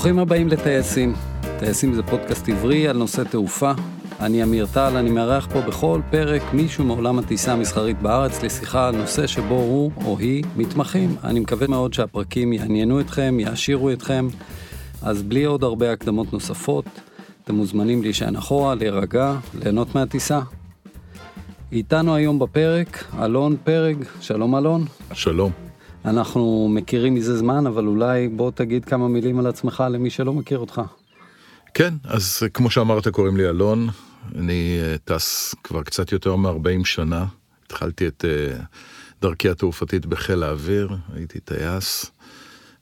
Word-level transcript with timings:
ברוכים 0.00 0.18
הבאים 0.18 0.48
לטייסים. 0.48 1.14
טייסים 1.58 1.94
זה 1.94 2.02
פודקאסט 2.02 2.48
עברי 2.48 2.88
על 2.88 2.96
נושא 2.96 3.22
תעופה. 3.22 3.72
אני 4.20 4.42
אמיר 4.42 4.66
טל, 4.72 4.96
אני 4.96 5.10
מארח 5.10 5.48
פה 5.52 5.60
בכל 5.60 6.00
פרק 6.10 6.42
מישהו 6.52 6.84
מעולם 6.84 7.18
הטיסה 7.18 7.52
המסחרית 7.52 8.02
בארץ 8.02 8.42
לשיחה 8.42 8.88
על 8.88 8.96
נושא 8.96 9.26
שבו 9.26 9.54
הוא 9.54 9.90
או 10.04 10.18
היא 10.18 10.44
מתמחים. 10.56 11.16
אני 11.24 11.40
מקווה 11.40 11.66
מאוד 11.66 11.94
שהפרקים 11.94 12.52
יעניינו 12.52 13.00
אתכם, 13.00 13.36
יעשירו 13.40 13.90
אתכם. 13.90 14.28
אז 15.02 15.22
בלי 15.22 15.44
עוד 15.44 15.64
הרבה 15.64 15.92
הקדמות 15.92 16.32
נוספות, 16.32 16.84
אתם 17.44 17.54
מוזמנים 17.54 18.02
להישען 18.02 18.36
אחורה, 18.36 18.74
להירגע, 18.74 19.34
ליהנות 19.62 19.94
מהטיסה. 19.94 20.40
איתנו 21.72 22.14
היום 22.14 22.38
בפרק 22.38 23.04
אלון 23.22 23.56
פרג, 23.64 23.96
שלום 24.20 24.56
אלון. 24.56 24.84
שלום. 25.12 25.69
אנחנו 26.04 26.68
מכירים 26.70 27.14
מזה 27.14 27.38
זמן, 27.38 27.66
אבל 27.66 27.86
אולי 27.86 28.28
בוא 28.28 28.50
תגיד 28.50 28.84
כמה 28.84 29.08
מילים 29.08 29.38
על 29.38 29.46
עצמך 29.46 29.84
למי 29.90 30.10
שלא 30.10 30.32
מכיר 30.32 30.58
אותך. 30.58 30.80
כן, 31.74 31.94
אז 32.04 32.42
כמו 32.54 32.70
שאמרת, 32.70 33.08
קוראים 33.08 33.36
לי 33.36 33.48
אלון, 33.48 33.88
אני 34.34 34.78
אה, 34.82 34.96
טס 35.04 35.54
כבר 35.64 35.82
קצת 35.82 36.12
יותר 36.12 36.36
מ-40 36.36 36.84
שנה. 36.84 37.26
התחלתי 37.66 38.06
את 38.06 38.24
uh, 38.24 38.62
דרכי 39.22 39.48
התעופתית 39.48 40.06
בחיל 40.06 40.42
האוויר, 40.42 40.96
הייתי 41.14 41.40
טייס, 41.40 42.10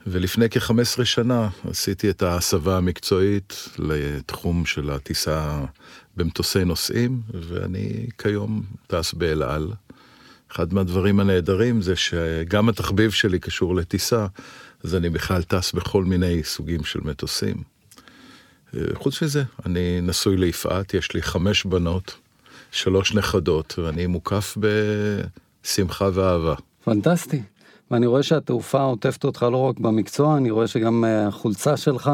ולפני 0.06 0.46
כ-15 0.50 1.04
שנה 1.04 1.48
עשיתי 1.70 2.10
את 2.10 2.22
ההסבה 2.22 2.76
המקצועית 2.76 3.68
לתחום 3.78 4.66
של 4.66 4.90
הטיסה 4.90 5.64
במטוסי 6.16 6.64
נוסעים, 6.64 7.20
ואני 7.34 8.06
כיום 8.18 8.62
טס 8.86 9.12
באל 9.12 9.42
על. 9.42 9.72
אחד 10.52 10.74
מהדברים 10.74 11.20
הנהדרים 11.20 11.82
זה 11.82 11.96
שגם 11.96 12.68
התחביב 12.68 13.10
שלי 13.10 13.38
קשור 13.38 13.74
לטיסה, 13.74 14.26
אז 14.84 14.94
אני 14.94 15.10
בכלל 15.10 15.42
טס 15.42 15.72
בכל 15.72 16.04
מיני 16.04 16.42
סוגים 16.44 16.84
של 16.84 17.00
מטוסים. 17.04 17.56
אה, 18.74 18.80
חוץ 18.94 19.22
מזה, 19.22 19.42
אני 19.66 20.00
נשוי 20.02 20.36
ליפעת, 20.36 20.94
יש 20.94 21.14
לי 21.14 21.22
חמש 21.22 21.64
בנות, 21.64 22.16
שלוש 22.72 23.14
נכדות, 23.14 23.78
ואני 23.78 24.06
מוקף 24.06 24.56
בשמחה 25.64 26.08
ואהבה. 26.14 26.54
פנטסטי. 26.84 27.42
ואני 27.90 28.06
רואה 28.06 28.22
שהתעופה 28.22 28.80
עוטפת 28.80 29.24
אותך 29.24 29.46
לא 29.52 29.56
רק 29.56 29.78
במקצוע, 29.78 30.36
אני 30.36 30.50
רואה 30.50 30.66
שגם 30.66 31.04
אה, 31.04 31.26
החולצה 31.26 31.76
שלך, 31.76 32.10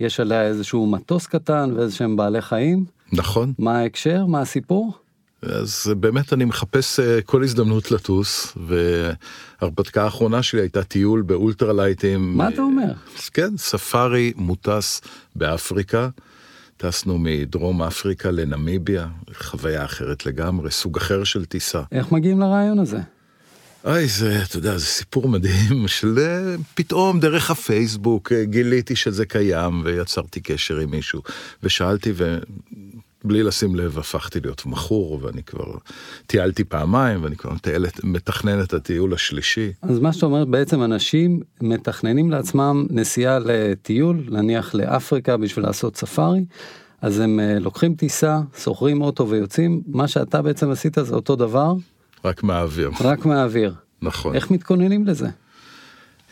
יש 0.00 0.20
עליה 0.20 0.42
איזשהו 0.42 0.86
מטוס 0.86 1.26
קטן 1.26 1.72
ואיזה 1.76 1.96
שהם 1.96 2.16
בעלי 2.16 2.42
חיים. 2.42 2.84
נכון. 3.12 3.52
מה 3.58 3.78
ההקשר? 3.78 4.26
מה 4.26 4.40
הסיפור? 4.40 4.92
אז 5.42 5.92
באמת 5.96 6.32
אני 6.32 6.44
מחפש 6.44 7.00
אה, 7.00 7.22
כל 7.22 7.42
הזדמנות 7.42 7.90
לטוס, 7.90 8.56
וההרפתקה 8.56 10.04
האחרונה 10.04 10.42
שלי 10.42 10.60
הייתה 10.60 10.84
טיול 10.84 11.22
באולטרלייטים. 11.22 12.36
מה 12.36 12.48
אתה 12.48 12.62
אומר? 12.62 12.92
כן, 13.32 13.56
ספארי 13.56 14.32
מוטס 14.36 15.00
באפריקה. 15.36 16.08
טסנו 16.76 17.18
מדרום 17.18 17.82
אפריקה 17.82 18.30
לנמיביה, 18.30 19.06
חוויה 19.34 19.84
אחרת 19.84 20.26
לגמרי, 20.26 20.70
סוג 20.70 20.96
אחר 20.96 21.24
של 21.24 21.44
טיסה. 21.44 21.82
איך 21.92 22.12
מגיעים 22.12 22.40
לרעיון 22.40 22.78
הזה? 22.78 22.98
אוי, 23.84 24.08
זה, 24.08 24.42
אתה 24.42 24.56
יודע, 24.56 24.78
זה 24.78 24.86
סיפור 24.86 25.28
מדהים 25.28 25.88
של 25.98 26.18
אה, 26.18 26.54
פתאום 26.74 27.20
דרך 27.20 27.50
הפייסבוק 27.50 28.32
אה, 28.32 28.44
גיליתי 28.44 28.96
שזה 28.96 29.26
קיים 29.26 29.82
ויצרתי 29.84 30.40
קשר 30.40 30.78
עם 30.78 30.90
מישהו 30.90 31.22
ושאלתי 31.62 32.12
בלי 33.24 33.42
לשים 33.42 33.76
לב 33.76 33.98
הפכתי 33.98 34.40
להיות 34.40 34.66
מכור 34.66 35.18
ואני 35.22 35.42
כבר 35.42 35.72
טיילתי 36.26 36.64
פעמיים 36.64 37.24
ואני 37.24 37.36
כבר 37.36 37.52
מטיילת, 37.52 38.04
מתכנן 38.04 38.62
את 38.62 38.74
הטיול 38.74 39.14
השלישי. 39.14 39.72
אז 39.82 39.98
מה 39.98 40.12
שאתה 40.12 40.26
אומר 40.26 40.44
בעצם 40.44 40.82
אנשים 40.82 41.40
מתכננים 41.60 42.30
לעצמם 42.30 42.86
נסיעה 42.90 43.38
לטיול 43.38 44.24
נניח 44.30 44.74
לאפריקה 44.74 45.36
בשביל 45.36 45.64
לעשות 45.64 45.96
ספארי. 45.96 46.44
אז 47.00 47.18
הם 47.18 47.40
אה, 47.40 47.58
לוקחים 47.58 47.94
טיסה 47.94 48.40
שוכרים 48.58 49.02
אוטו 49.02 49.28
ויוצאים 49.28 49.82
מה 49.86 50.08
שאתה 50.08 50.42
בעצם 50.42 50.70
עשית 50.70 50.96
זה 51.02 51.14
אותו 51.14 51.36
דבר. 51.36 51.74
רק 52.24 52.42
מהאוויר. 52.42 52.90
רק 53.00 53.26
מהאוויר. 53.26 53.74
נכון. 54.02 54.34
איך 54.34 54.50
מתכוננים 54.50 55.06
לזה? 55.06 55.28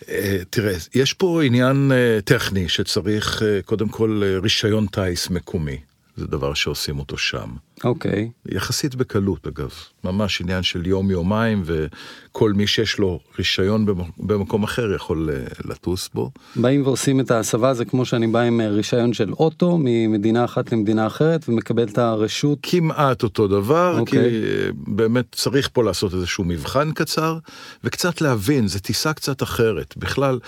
אה, 0.09 0.39
תראה, 0.51 0.75
יש 0.95 1.13
פה 1.13 1.43
עניין 1.45 1.93
אה, 1.93 2.19
טכני 2.25 2.69
שצריך 2.69 3.43
קודם 3.65 3.89
כל 3.89 4.23
רישיון 4.43 4.87
טיס 4.87 5.31
מקומי. 5.31 5.79
זה 6.19 6.27
דבר 6.27 6.55
שעושים 6.55 6.99
אותו 6.99 7.19
שם. 7.19 7.49
אוקיי. 7.85 8.31
Okay. 8.49 8.57
יחסית 8.57 8.95
בקלות 8.95 9.47
אגב, 9.47 9.71
ממש 10.05 10.41
עניין 10.41 10.63
של 10.63 10.87
יום-יומיים 10.87 11.63
וכל 11.65 12.53
מי 12.53 12.67
שיש 12.67 12.99
לו 12.99 13.21
רישיון 13.39 13.87
במקום 14.19 14.63
אחר 14.63 14.95
יכול 14.95 15.31
אה, 15.33 15.45
לטוס 15.65 16.11
בו. 16.15 16.31
באים 16.57 16.83
ועושים 16.87 17.21
את 17.21 17.31
ההסבה 17.31 17.75
זה 17.75 17.85
כמו 17.85 18.05
שאני 18.05 18.27
בא 18.27 18.41
עם 18.41 18.61
אה, 18.61 18.69
רישיון 18.69 19.13
של 19.13 19.33
אוטו 19.33 19.79
ממדינה 19.81 20.45
אחת 20.45 20.73
למדינה 20.73 21.07
אחרת 21.07 21.49
ומקבל 21.49 21.83
את 21.83 21.99
הרשות. 21.99 22.59
כמעט 22.63 23.23
אותו 23.23 23.49
דבר, 23.49 23.95
okay. 23.95 24.11
כי 24.11 24.17
אוקיי. 24.17 24.43
אה, 24.43 24.69
באמת 24.87 25.27
צריך 25.33 25.69
פה 25.73 25.85
לעשות 25.85 26.15
איזשהו 26.15 26.45
מבחן 26.45 26.93
קצר 26.93 27.39
וקצת 27.85 28.21
להבין, 28.21 28.69
זה 28.69 28.81
טיסה 28.81 29.13
קצת 29.13 29.43
אחרת. 29.43 29.95
בכלל, 29.97 30.39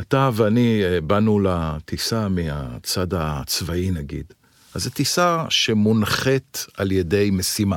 אתה 0.00 0.30
ואני 0.32 0.82
באנו 1.06 1.40
לטיסה 1.40 2.28
מהצד 2.28 3.06
הצבאי 3.14 3.90
נגיד. 3.90 4.24
אז 4.74 4.82
זו 4.82 4.90
טיסה 4.90 5.44
שמונחית 5.48 6.66
על 6.76 6.92
ידי 6.92 7.30
משימה, 7.32 7.76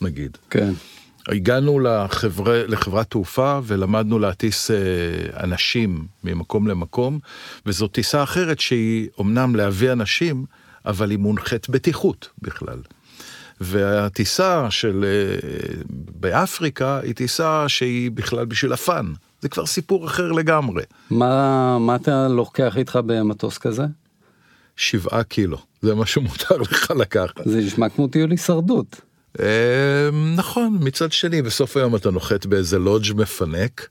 נגיד. 0.00 0.38
כן. 0.50 0.72
הגענו 1.28 1.80
לחבר... 1.80 2.66
לחברת 2.68 3.10
תעופה 3.10 3.60
ולמדנו 3.64 4.18
להטיס 4.18 4.70
אה, 4.70 4.76
אנשים 5.42 6.06
ממקום 6.24 6.68
למקום, 6.68 7.18
וזו 7.66 7.88
טיסה 7.88 8.22
אחרת 8.22 8.60
שהיא 8.60 9.08
אמנם 9.20 9.56
להביא 9.56 9.92
אנשים, 9.92 10.44
אבל 10.86 11.10
היא 11.10 11.18
מונחית 11.18 11.68
בטיחות 11.68 12.28
בכלל. 12.42 12.78
והטיסה 13.60 14.70
של 14.70 15.04
אה, 15.04 15.80
באפריקה 15.90 17.00
היא 17.02 17.14
טיסה 17.14 17.68
שהיא 17.68 18.10
בכלל 18.10 18.44
בשביל 18.44 18.72
הפאן. 18.72 19.12
זה 19.40 19.48
כבר 19.48 19.66
סיפור 19.66 20.06
אחר 20.06 20.32
לגמרי. 20.32 20.82
מה, 21.10 21.78
מה 21.78 21.96
אתה 21.96 22.28
לוקח 22.28 22.76
איתך 22.76 22.98
במטוס 23.06 23.58
כזה? 23.58 23.84
שבעה 24.76 25.22
קילו. 25.22 25.58
זה 25.82 25.94
מה 25.94 26.06
שמותר 26.06 26.56
לך 26.56 26.90
לקחת. 26.90 27.40
זה 27.44 27.58
נשמע 27.58 27.88
כמו 27.88 28.08
טיול 28.08 28.30
הישרדות. 28.30 29.00
אמ, 29.38 29.44
נכון, 30.36 30.78
מצד 30.80 31.12
שני, 31.12 31.42
בסוף 31.42 31.76
היום 31.76 31.96
אתה 31.96 32.10
נוחת 32.10 32.46
באיזה 32.46 32.78
לודג' 32.78 33.12
מפנק, 33.16 33.88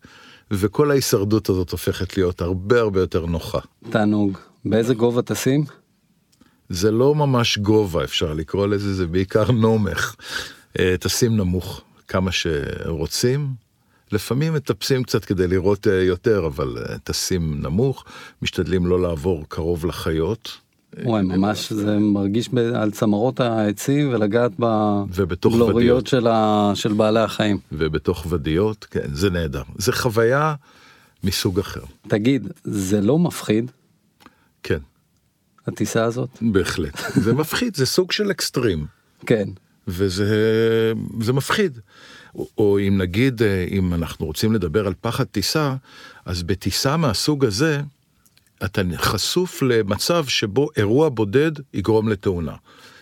וכל 0.52 0.92
ההישרדות 0.92 1.50
הזאת 1.50 1.72
הופכת 1.72 2.18
להיות 2.18 2.42
הרבה 2.42 2.80
הרבה 2.80 3.00
יותר 3.00 3.26
נוחה. 3.26 3.60
תענוג. 3.90 4.38
באיזה 4.66 4.94
גובה 4.94 5.22
טסים? 5.22 5.66
זה 6.70 6.92
לא 6.92 7.16
ממש 7.16 7.58
גובה, 7.58 8.04
אפשר 8.04 8.34
לקרוא 8.34 8.68
לזה, 8.68 8.94
זה 8.94 9.08
בעיקר 9.08 9.52
נומך. 9.52 10.16
אה, 10.80 10.96
טסים 11.00 11.38
נמוך 11.38 11.82
כמה 12.08 12.32
שרוצים. 12.32 13.48
לפעמים 14.12 14.54
מטפסים 14.54 15.04
קצת 15.04 15.26
כדי 15.26 15.48
לראות 15.48 15.88
אה, 15.88 16.04
יותר, 16.04 16.46
אבל 16.46 16.78
אה, 16.78 16.98
טסים 16.98 17.62
נמוך, 17.62 18.04
משתדלים 18.42 18.86
לא 18.86 19.02
לעבור 19.02 19.46
קרוב 19.48 19.86
לחיות. 19.86 20.58
וואי, 21.04 21.24
ממש 21.24 21.74
זה 21.74 21.98
מרגיש 22.00 22.50
על 22.76 22.92
צמרות 22.92 23.40
העצים 23.40 24.14
ולגעת 24.14 24.52
בגלוריות 24.58 26.08
של, 26.08 26.28
ה... 26.28 26.72
של 26.76 26.94
בעלי 26.94 27.20
החיים. 27.20 27.58
ובתוך 27.72 28.26
ודיות, 28.30 28.86
כן, 28.92 29.08
זה 29.14 29.30
נהדר. 29.30 29.64
זה 29.78 29.92
חוויה 29.92 30.56
מסוג 31.24 31.60
אחר. 31.60 31.82
תגיד, 32.08 32.48
זה 32.64 33.02
לא 33.02 33.20
מפחיד? 33.20 33.72
כן. 34.64 34.80
הטיסה 35.68 36.04
הזאת? 36.04 36.30
בהחלט. 36.42 37.02
זה 37.16 37.34
מפחיד, 37.34 37.76
זה 37.76 37.86
סוג 37.86 38.12
של 38.12 38.32
אקסטרים. 38.32 38.86
כן. 39.26 39.50
וזה 39.88 41.34
מפחיד. 41.34 41.80
או, 42.36 42.48
או 42.58 42.80
אם 42.80 42.98
נגיד, 42.98 43.42
אה, 43.42 43.66
אם 43.72 43.94
אנחנו 43.94 44.26
רוצים 44.26 44.54
לדבר 44.54 44.88
על 44.88 44.94
פחד 45.02 45.24
טיסה, 45.24 45.76
אז 46.26 46.44
בטיסה 46.44 46.98
מהסוג 46.98 47.46
הזה, 47.46 47.82
אתה 48.66 48.82
חשוף 48.96 49.62
למצב 49.62 50.26
שבו 50.28 50.70
אירוע 50.78 51.10
בודד 51.10 51.52
יגרום 51.74 52.10
לתאונה. 52.10 52.54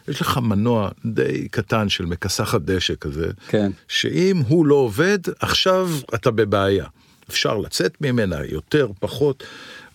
יש 0.07 0.21
לך 0.21 0.37
מנוע 0.37 0.89
די 1.05 1.47
קטן 1.47 1.89
של 1.89 2.05
מכסחת 2.05 2.61
דשא 2.61 2.93
כזה, 3.01 3.27
כן. 3.47 3.71
שאם 3.87 4.41
הוא 4.47 4.65
לא 4.65 4.75
עובד, 4.75 5.19
עכשיו 5.39 5.89
אתה 6.15 6.31
בבעיה. 6.31 6.85
אפשר 7.29 7.57
לצאת 7.57 8.01
ממנה 8.01 8.45
יותר, 8.45 8.87
פחות, 8.99 9.43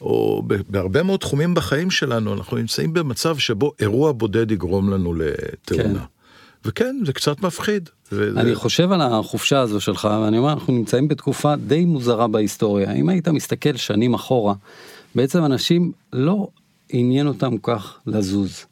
או 0.00 0.42
בהרבה 0.68 1.02
מאוד 1.02 1.20
תחומים 1.20 1.54
בחיים 1.54 1.90
שלנו, 1.90 2.34
אנחנו 2.34 2.56
נמצאים 2.56 2.92
במצב 2.92 3.38
שבו 3.38 3.72
אירוע 3.80 4.12
בודד 4.12 4.50
יגרום 4.50 4.90
לנו 4.90 5.14
לתאונה. 5.14 5.98
כן. 5.98 6.04
וכן, 6.64 6.96
זה 7.06 7.12
קצת 7.12 7.40
מפחיד. 7.42 7.88
אני 8.12 8.54
חושב 8.54 8.92
על 8.92 9.00
החופשה 9.00 9.60
הזו 9.60 9.80
שלך, 9.80 10.08
ואני 10.22 10.38
אומר, 10.38 10.52
אנחנו 10.52 10.72
נמצאים 10.72 11.08
בתקופה 11.08 11.56
די 11.56 11.84
מוזרה 11.84 12.28
בהיסטוריה. 12.28 12.92
אם 12.92 13.08
היית 13.08 13.28
מסתכל 13.28 13.76
שנים 13.76 14.14
אחורה, 14.14 14.54
בעצם 15.14 15.44
אנשים 15.44 15.92
לא 16.12 16.48
עניין 16.88 17.26
אותם 17.26 17.58
כך 17.62 17.98
לזוז. 18.06 18.64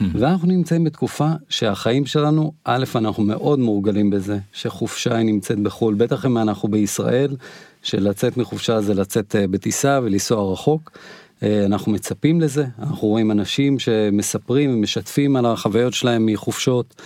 Hmm. 0.00 0.04
ואנחנו 0.14 0.48
נמצאים 0.48 0.84
בתקופה 0.84 1.28
שהחיים 1.48 2.06
שלנו, 2.06 2.52
א', 2.64 2.84
אנחנו 2.94 3.22
מאוד 3.24 3.58
מורגלים 3.58 4.10
בזה, 4.10 4.38
שחופשה 4.52 5.16
היא 5.16 5.26
נמצאת 5.26 5.58
בחו"ל, 5.58 5.94
בטח 5.94 6.26
אם 6.26 6.38
אנחנו 6.38 6.68
בישראל, 6.68 7.36
שלצאת 7.82 8.36
מחופשה 8.36 8.80
זה 8.80 8.94
לצאת 8.94 9.36
אה, 9.36 9.46
בטיסה 9.46 10.00
ולנסוע 10.02 10.52
רחוק. 10.52 10.98
אה, 11.42 11.64
אנחנו 11.64 11.92
מצפים 11.92 12.40
לזה, 12.40 12.66
אנחנו 12.78 13.08
רואים 13.08 13.30
אנשים 13.30 13.78
שמספרים 13.78 14.74
ומשתפים 14.74 15.36
על 15.36 15.46
החוויות 15.46 15.94
שלהם 15.94 16.26
מחופשות, 16.26 17.02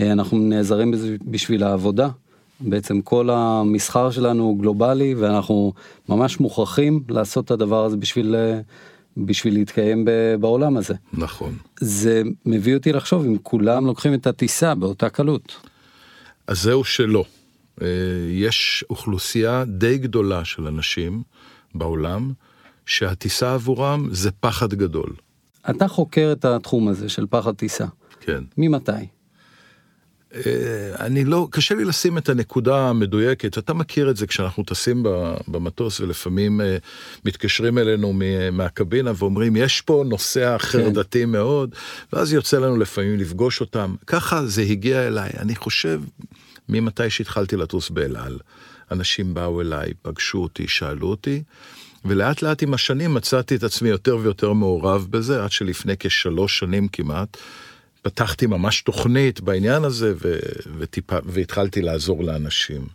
אה, 0.00 0.12
אנחנו 0.12 0.38
נעזרים 0.38 0.90
בזה 0.90 1.16
בשביל 1.22 1.64
העבודה. 1.64 2.08
בעצם 2.60 3.00
כל 3.00 3.30
המסחר 3.30 4.10
שלנו 4.10 4.44
הוא 4.44 4.58
גלובלי 4.58 5.14
ואנחנו 5.14 5.72
ממש 6.08 6.40
מוכרחים 6.40 7.04
לעשות 7.08 7.44
את 7.44 7.50
הדבר 7.50 7.84
הזה 7.84 7.96
בשביל, 7.96 8.34
אה, 8.34 8.60
בשביל 9.16 9.54
להתקיים 9.54 10.04
בעולם 10.40 10.76
הזה. 10.76 10.94
נכון. 11.12 11.56
זה 11.80 12.22
מביא 12.46 12.74
אותי 12.74 12.92
לחשוב 12.92 13.24
אם 13.24 13.36
כולם 13.42 13.86
לוקחים 13.86 14.14
את 14.14 14.26
הטיסה 14.26 14.74
באותה 14.74 15.08
קלות. 15.08 15.56
אז 16.46 16.62
זהו 16.62 16.84
שלא. 16.84 17.24
יש 18.30 18.84
אוכלוסייה 18.90 19.64
די 19.64 19.98
גדולה 19.98 20.44
של 20.44 20.66
אנשים 20.66 21.22
בעולם 21.74 22.32
שהטיסה 22.86 23.54
עבורם 23.54 24.08
זה 24.12 24.30
פחד 24.30 24.74
גדול. 24.74 25.12
אתה 25.70 25.88
חוקר 25.88 26.32
את 26.32 26.44
התחום 26.44 26.88
הזה 26.88 27.08
של 27.08 27.26
פחד 27.30 27.54
טיסה. 27.54 27.86
כן. 28.20 28.44
ממתי? 28.58 28.92
אה, 30.34 31.06
אני 31.06 31.24
לא, 31.24 31.48
קשה 31.50 31.74
לי 31.74 31.84
לשים 31.84 32.18
את 32.18 32.28
הנקודה 32.28 32.88
המדויקת, 32.88 33.58
אתה 33.58 33.74
מכיר 33.74 34.10
את 34.10 34.16
זה 34.16 34.26
כשאנחנו 34.26 34.64
טסים 34.64 35.02
במטוס 35.48 36.00
ולפעמים 36.00 36.60
אה, 36.60 36.76
מתקשרים 37.24 37.78
אלינו 37.78 38.12
מהקבינה 38.52 39.12
ואומרים 39.16 39.56
יש 39.56 39.80
פה 39.80 40.04
נוסע 40.06 40.58
חרדתי 40.58 41.22
כן. 41.22 41.30
מאוד, 41.30 41.74
ואז 42.12 42.32
יוצא 42.32 42.58
לנו 42.58 42.76
לפעמים 42.76 43.18
לפגוש 43.18 43.60
אותם, 43.60 43.94
ככה 44.06 44.46
זה 44.46 44.62
הגיע 44.62 45.06
אליי, 45.06 45.30
אני 45.38 45.56
חושב 45.56 46.00
ממתי 46.68 47.10
שהתחלתי 47.10 47.56
לטוס 47.56 47.90
באל 47.90 48.16
על, 48.16 48.38
אנשים 48.90 49.34
באו 49.34 49.60
אליי, 49.60 49.92
פגשו 50.02 50.38
אותי, 50.38 50.68
שאלו 50.68 51.08
אותי, 51.08 51.42
ולאט 52.04 52.42
לאט 52.42 52.62
עם 52.62 52.74
השנים 52.74 53.14
מצאתי 53.14 53.56
את 53.56 53.62
עצמי 53.62 53.88
יותר 53.88 54.16
ויותר 54.16 54.52
מעורב 54.52 55.06
בזה, 55.10 55.44
עד 55.44 55.52
שלפני 55.52 55.94
כשלוש 55.98 56.58
שנים 56.58 56.88
כמעט, 56.88 57.36
פתחתי 58.04 58.46
ממש 58.46 58.82
תוכנית 58.82 59.40
בעניין 59.40 59.84
הזה 59.84 60.12
ו- 60.24 60.38
וטיפה, 60.78 61.16
והתחלתי 61.24 61.82
לעזור 61.82 62.24
לאנשים. 62.24 62.86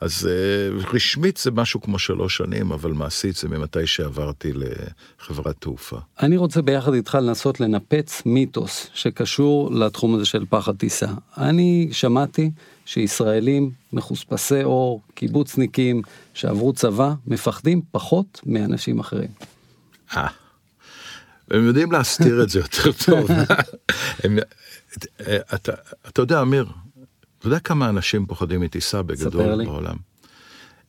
אז 0.00 0.28
uh, 0.28 0.94
רשמית 0.94 1.36
זה 1.36 1.50
משהו 1.50 1.80
כמו 1.80 1.98
שלוש 1.98 2.36
שנים, 2.36 2.72
אבל 2.72 2.92
מעשית 2.92 3.36
זה 3.36 3.48
ממתי 3.48 3.86
שעברתי 3.86 4.52
לחברת 4.52 5.56
תעופה. 5.58 5.98
אני 6.22 6.36
רוצה 6.36 6.62
ביחד 6.62 6.94
איתך 6.94 7.14
לנסות 7.14 7.60
לנפץ 7.60 8.22
מיתוס 8.26 8.90
שקשור 8.94 9.70
לתחום 9.72 10.14
הזה 10.14 10.24
של 10.24 10.44
פחד 10.48 10.76
טיסה. 10.76 11.08
אני 11.36 11.88
שמעתי 11.92 12.50
שישראלים 12.84 13.70
מחוספסי 13.92 14.64
אור, 14.64 15.02
קיבוצניקים, 15.14 16.02
שעברו 16.34 16.72
צבא, 16.72 17.12
מפחדים 17.26 17.82
פחות 17.90 18.40
מאנשים 18.46 18.98
אחרים. 18.98 19.30
אה, 20.16 20.28
הם 21.50 21.64
יודעים 21.64 21.92
להסתיר 21.92 22.42
את 22.42 22.48
זה 22.48 22.58
יותר 22.58 22.92
טוב. 23.06 23.30
הם, 24.24 24.38
אתה, 25.54 25.72
אתה 26.08 26.22
יודע, 26.22 26.42
אמיר, 26.42 26.66
אתה 27.38 27.46
יודע 27.46 27.58
כמה 27.58 27.88
אנשים 27.88 28.26
פוחדים 28.26 28.60
מטיסה 28.60 29.02
בגדול 29.02 29.64
בעולם? 29.64 29.96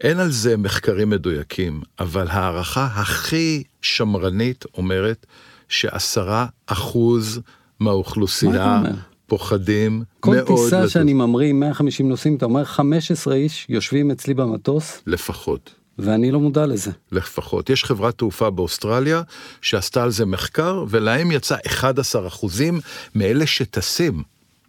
אין 0.02 0.20
על 0.20 0.32
זה 0.32 0.58
מחקרים 0.58 1.10
מדויקים, 1.10 1.82
אבל 2.00 2.28
הערכה 2.30 2.86
הכי 2.86 3.64
שמרנית 3.82 4.66
אומרת 4.78 5.26
שעשרה 5.70 6.46
אחוז 6.68 7.42
מהאוכלוסייה 7.80 8.82
פוחדים 9.28 10.04
כל 10.20 10.36
מאוד. 10.36 10.48
כל 10.48 10.56
טיסה 10.56 10.80
לטוס. 10.80 10.94
שאני 10.94 11.14
ממריא 11.14 11.54
150 11.54 12.10
נוסעים, 12.10 12.36
אתה 12.36 12.46
אומר 12.46 12.64
15 12.64 13.34
איש 13.34 13.66
יושבים 13.70 14.12
אצלי 14.12 14.34
במטוס? 14.34 15.02
לפחות. 15.08 15.79
ואני 16.00 16.32
לא 16.32 16.40
מודע 16.40 16.66
לזה. 16.66 16.92
לפחות. 17.12 17.70
יש 17.70 17.84
חברת 17.84 18.18
תעופה 18.18 18.50
באוסטרליה 18.50 19.22
שעשתה 19.62 20.04
על 20.04 20.12
זה 20.12 20.26
מחקר, 20.26 20.86
ולהם 20.90 21.32
יצא 21.32 21.56
11 21.68 22.28
אחוזים 22.28 22.80
מאלה 23.16 23.48
שטסים. 23.48 24.24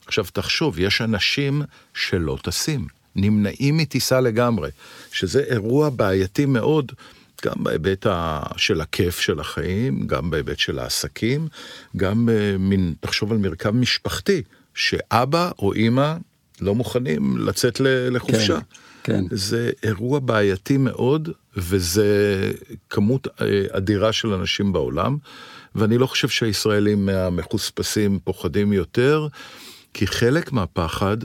עכשיו 0.07 0.25
תחשוב, 0.33 0.79
יש 0.79 1.01
אנשים 1.01 1.63
שלא 1.95 2.39
טסים, 2.43 2.87
נמנעים 3.17 3.77
מטיסה 3.77 4.21
לגמרי, 4.21 4.71
שזה 5.13 5.41
אירוע 5.41 5.91
בעייתי 5.91 6.47
מאוד. 6.47 6.93
גם 7.45 7.65
בהיבט 7.65 8.07
של 8.57 8.81
הכיף 8.81 9.21
של 9.21 9.41
החיים, 9.41 10.07
גם 10.07 10.31
בהיבט 10.31 10.59
של 10.59 10.79
העסקים, 10.79 11.49
גם 11.97 12.29
אה, 12.29 12.59
מין, 12.59 12.95
תחשוב 13.01 13.33
על 13.33 13.39
מרקם 13.39 13.81
משפחתי, 13.81 14.43
שאבא 14.75 15.51
או 15.59 15.73
אימא 15.73 16.15
לא 16.61 16.75
מוכנים 16.75 17.39
לצאת 17.39 17.81
לחופשה. 17.85 18.59
כן, 18.61 18.77
כן. 19.13 19.25
זה 19.31 19.71
אירוע 19.83 20.19
בעייתי 20.19 20.77
מאוד, 20.77 21.29
וזה 21.57 22.53
כמות 22.91 23.29
אה, 23.41 23.65
אדירה 23.71 24.13
של 24.13 24.33
אנשים 24.33 24.73
בעולם, 24.73 25.17
ואני 25.75 25.99
לא 25.99 26.07
חושב 26.07 26.29
שהישראלים 26.29 27.07
מהמחוספסים 27.07 28.19
פוחדים 28.25 28.73
יותר, 28.73 29.29
כי 29.95 30.07
חלק 30.07 30.53
מהפחד 30.53 31.17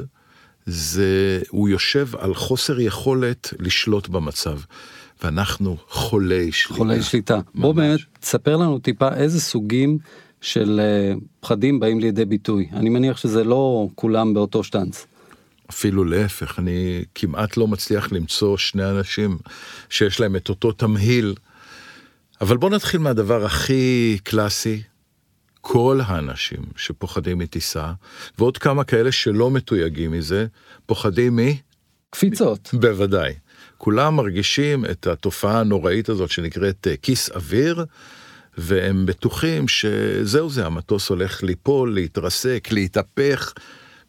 זה, 0.66 1.42
הוא 1.50 1.70
יושב 1.70 2.08
על 2.18 2.36
חוסר 2.36 2.80
יכולת 2.80 3.54
לשלוט 3.60 4.08
במצב. 4.08 4.60
ואנחנו 5.24 5.78
חולי 5.90 6.52
שליטה. 6.52 6.78
חולי 6.78 7.04
שליטה. 7.04 7.36
ממש. 7.36 7.46
בוא 7.56 7.74
באמת, 7.74 8.00
תספר 8.20 8.58
לנו 8.58 8.80
טיפה 8.80 9.14
איזה 9.14 9.42
סוגים 9.42 9.98
של 10.42 10.80
אה, 10.84 11.14
פחדים 11.40 11.80
באים 11.80 12.00
לידי 12.00 12.26
ביטוי. 12.26 12.68
אני 12.74 12.90
מניח 12.90 13.18
שזה 13.18 13.44
לא 13.44 13.88
כולם 13.96 14.34
באותו 14.34 14.64
שטאנץ. 14.64 15.06
אפילו 15.70 16.04
להפך, 16.04 16.60
אני 16.60 17.04
כמעט 17.16 17.58
לא 17.58 17.68
מצליח 17.68 18.12
למצוא 18.12 18.58
שני 18.58 18.90
אנשים 18.90 19.38
שיש 19.90 20.20
להם 20.20 20.36
את 20.36 20.50
אותו 20.50 20.72
תמהיל. 20.72 21.36
אבל 22.42 22.58
בוא 22.58 22.70
נתחיל 22.70 23.00
מהדבר 23.00 23.46
הכי 23.46 24.18
קלאסי, 24.24 24.82
כל 25.62 26.00
האנשים 26.06 26.62
שפוחדים 26.76 27.38
מטיסה, 27.38 27.92
ועוד 28.38 28.58
כמה 28.58 28.84
כאלה 28.84 29.12
שלא 29.12 29.52
מתויגים 29.52 30.12
מזה, 30.12 30.46
פוחדים 30.86 31.36
מ... 31.36 31.40
קפיצות. 32.10 32.70
בוודאי. 32.74 33.34
כולם 33.78 34.16
מרגישים 34.16 34.86
את 34.86 35.08
התופעה 35.08 35.60
הנוראית 35.60 36.10
הזאת 36.10 36.30
שנקראת 36.30 36.88
אה, 36.88 36.98
כיס 36.98 37.30
אוויר, 37.30 37.86
והם 38.58 39.06
בטוחים 39.06 39.68
שזהו 39.68 40.50
זה, 40.50 40.66
המטוס 40.66 41.10
הולך 41.10 41.44
ליפול, 41.44 41.94
להתרסק, 41.94 42.68
להתהפך, 42.72 43.54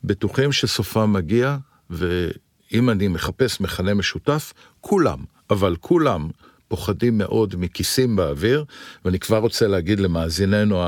בטוחים 0.04 0.52
שסופם 0.52 1.12
מגיע, 1.12 1.56
ואם 1.90 2.90
אני 2.90 3.08
מחפש 3.08 3.60
מכנה 3.60 3.94
משותף, 3.94 4.52
כולם, 4.80 5.18
אבל 5.50 5.76
כולם 5.80 6.30
פוחדים 6.68 7.18
מאוד 7.18 7.54
מכיסים 7.58 8.16
באוויר, 8.16 8.64
ואני 9.04 9.18
כבר 9.18 9.38
רוצה 9.38 9.66
להגיד 9.66 10.00
למאזיננו 10.00 10.82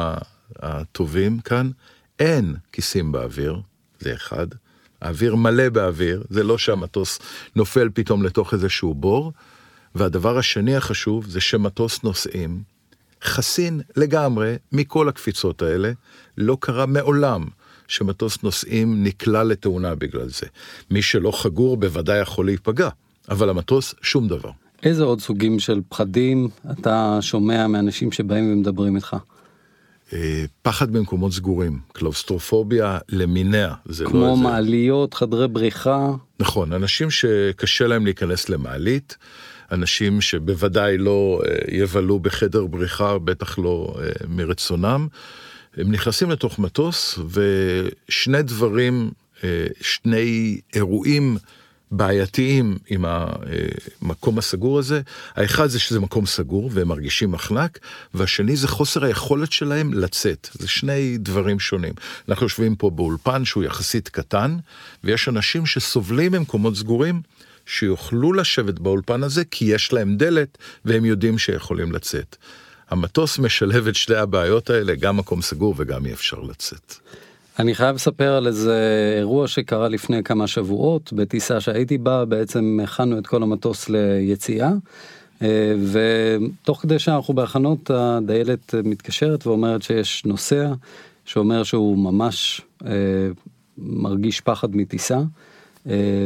הטובים 0.56 1.40
כאן, 1.40 1.70
אין 2.18 2.54
כיסים 2.72 3.12
באוויר, 3.12 3.60
זה 4.00 4.14
אחד. 4.14 4.46
האוויר 5.00 5.34
מלא 5.34 5.68
באוויר, 5.68 6.24
זה 6.30 6.42
לא 6.42 6.58
שהמטוס 6.58 7.18
נופל 7.56 7.88
פתאום 7.94 8.22
לתוך 8.22 8.54
איזשהו 8.54 8.94
בור. 8.94 9.32
והדבר 9.94 10.38
השני 10.38 10.76
החשוב 10.76 11.26
זה 11.26 11.40
שמטוס 11.40 12.02
נוסעים 12.02 12.62
חסין 13.24 13.80
לגמרי 13.96 14.56
מכל 14.72 15.08
הקפיצות 15.08 15.62
האלה, 15.62 15.92
לא 16.36 16.56
קרה 16.60 16.86
מעולם 16.86 17.44
שמטוס 17.88 18.42
נוסעים 18.42 19.04
נקלע 19.04 19.44
לתאונה 19.44 19.94
בגלל 19.94 20.28
זה. 20.28 20.46
מי 20.90 21.02
שלא 21.02 21.32
חגור 21.32 21.76
בוודאי 21.76 22.20
יכול 22.20 22.46
להיפגע, 22.46 22.88
אבל 23.30 23.50
המטוס 23.50 23.94
שום 24.02 24.28
דבר. 24.28 24.50
איזה 24.82 25.04
עוד 25.04 25.20
סוגים 25.20 25.58
של 25.58 25.80
פחדים 25.88 26.48
אתה 26.70 27.18
שומע 27.20 27.66
מאנשים 27.66 28.12
שבאים 28.12 28.52
ומדברים 28.52 28.96
איתך? 28.96 29.16
אה, 30.12 30.44
פחד 30.62 30.92
במקומות 30.92 31.32
סגורים, 31.32 31.78
קלאוסטרופוביה 31.92 32.98
למיניה. 33.08 33.74
כמו 34.04 34.20
לא 34.20 34.36
מעליות, 34.36 35.12
איזה... 35.12 35.18
חדרי 35.18 35.48
בריחה. 35.48 36.10
נכון, 36.40 36.72
אנשים 36.72 37.10
שקשה 37.10 37.86
להם 37.86 38.04
להיכנס 38.04 38.48
למעלית, 38.48 39.16
אנשים 39.72 40.20
שבוודאי 40.20 40.98
לא 40.98 41.40
אה, 41.46 41.56
יבלו 41.68 42.20
בחדר 42.20 42.66
בריחה, 42.66 43.18
בטח 43.18 43.58
לא 43.58 43.94
אה, 44.00 44.08
מרצונם. 44.28 45.08
הם 45.76 45.92
נכנסים 45.92 46.30
לתוך 46.30 46.58
מטוס, 46.58 47.18
ושני 47.30 48.42
דברים, 48.42 49.10
שני 49.80 50.60
אירועים 50.74 51.36
בעייתיים 51.90 52.78
עם 52.88 53.04
המקום 53.08 54.38
הסגור 54.38 54.78
הזה. 54.78 55.00
האחד 55.34 55.66
זה 55.66 55.78
שזה 55.78 56.00
מקום 56.00 56.26
סגור 56.26 56.70
והם 56.72 56.88
מרגישים 56.88 57.30
מחנק, 57.30 57.78
והשני 58.14 58.56
זה 58.56 58.68
חוסר 58.68 59.04
היכולת 59.04 59.52
שלהם 59.52 59.94
לצאת. 59.94 60.48
זה 60.52 60.68
שני 60.68 61.18
דברים 61.18 61.60
שונים. 61.60 61.92
אנחנו 62.28 62.46
יושבים 62.46 62.76
פה 62.76 62.90
באולפן 62.90 63.44
שהוא 63.44 63.64
יחסית 63.64 64.08
קטן, 64.08 64.56
ויש 65.04 65.28
אנשים 65.28 65.66
שסובלים 65.66 66.32
ממקומות 66.32 66.76
סגורים. 66.76 67.22
שיוכלו 67.66 68.32
לשבת 68.32 68.78
באולפן 68.78 69.22
הזה 69.22 69.44
כי 69.44 69.64
יש 69.64 69.92
להם 69.92 70.16
דלת 70.16 70.58
והם 70.84 71.04
יודעים 71.04 71.38
שיכולים 71.38 71.92
לצאת. 71.92 72.36
המטוס 72.90 73.38
משלב 73.38 73.86
את 73.86 73.94
שתי 73.94 74.16
הבעיות 74.16 74.70
האלה, 74.70 74.94
גם 74.94 75.16
מקום 75.16 75.42
סגור 75.42 75.74
וגם 75.76 76.06
אי 76.06 76.12
אפשר 76.12 76.40
לצאת. 76.40 76.94
אני 77.58 77.74
חייב 77.74 77.94
לספר 77.94 78.32
על 78.32 78.46
איזה 78.46 79.14
אירוע 79.18 79.48
שקרה 79.48 79.88
לפני 79.88 80.22
כמה 80.22 80.46
שבועות 80.46 81.12
בטיסה 81.12 81.60
שהייתי 81.60 81.98
בה 81.98 82.24
בעצם 82.24 82.78
הכנו 82.82 83.18
את 83.18 83.26
כל 83.26 83.42
המטוס 83.42 83.88
ליציאה 83.88 84.70
אה, 85.42 85.74
ותוך 85.92 86.82
כדי 86.82 86.98
שאנחנו 86.98 87.34
בהכנות 87.34 87.90
הדיילת 87.90 88.74
מתקשרת 88.84 89.46
ואומרת 89.46 89.82
שיש 89.82 90.24
נוסע 90.24 90.72
שאומר 91.24 91.62
שהוא 91.62 91.98
ממש 91.98 92.60
אה, 92.86 92.90
מרגיש 93.78 94.40
פחד 94.40 94.76
מטיסה 94.76 95.18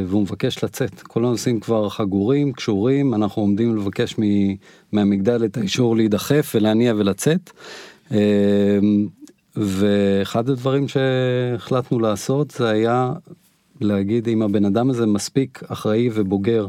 והוא 0.06 0.22
מבקש 0.22 0.64
לצאת. 0.64 1.00
כל 1.00 1.24
הנוסעים 1.24 1.60
כבר 1.60 1.88
חגורים, 1.88 2.52
קשורים, 2.52 3.14
אנחנו 3.14 3.42
עומדים 3.42 3.76
לבקש 3.76 4.16
מהמגדל 4.92 5.44
את 5.44 5.56
האישור 5.56 5.96
להידחף 5.96 6.52
ולהניע 6.54 6.94
ולצאת. 6.96 7.50
ואחד 9.56 10.50
הדברים 10.50 10.86
שהחלטנו 10.88 11.98
לעשות 11.98 12.50
זה 12.50 12.68
היה 12.68 13.12
להגיד 13.80 14.28
אם 14.28 14.42
הבן 14.42 14.64
אדם 14.64 14.90
הזה 14.90 15.06
מספיק 15.06 15.62
אחראי 15.68 16.10
ובוגר 16.14 16.66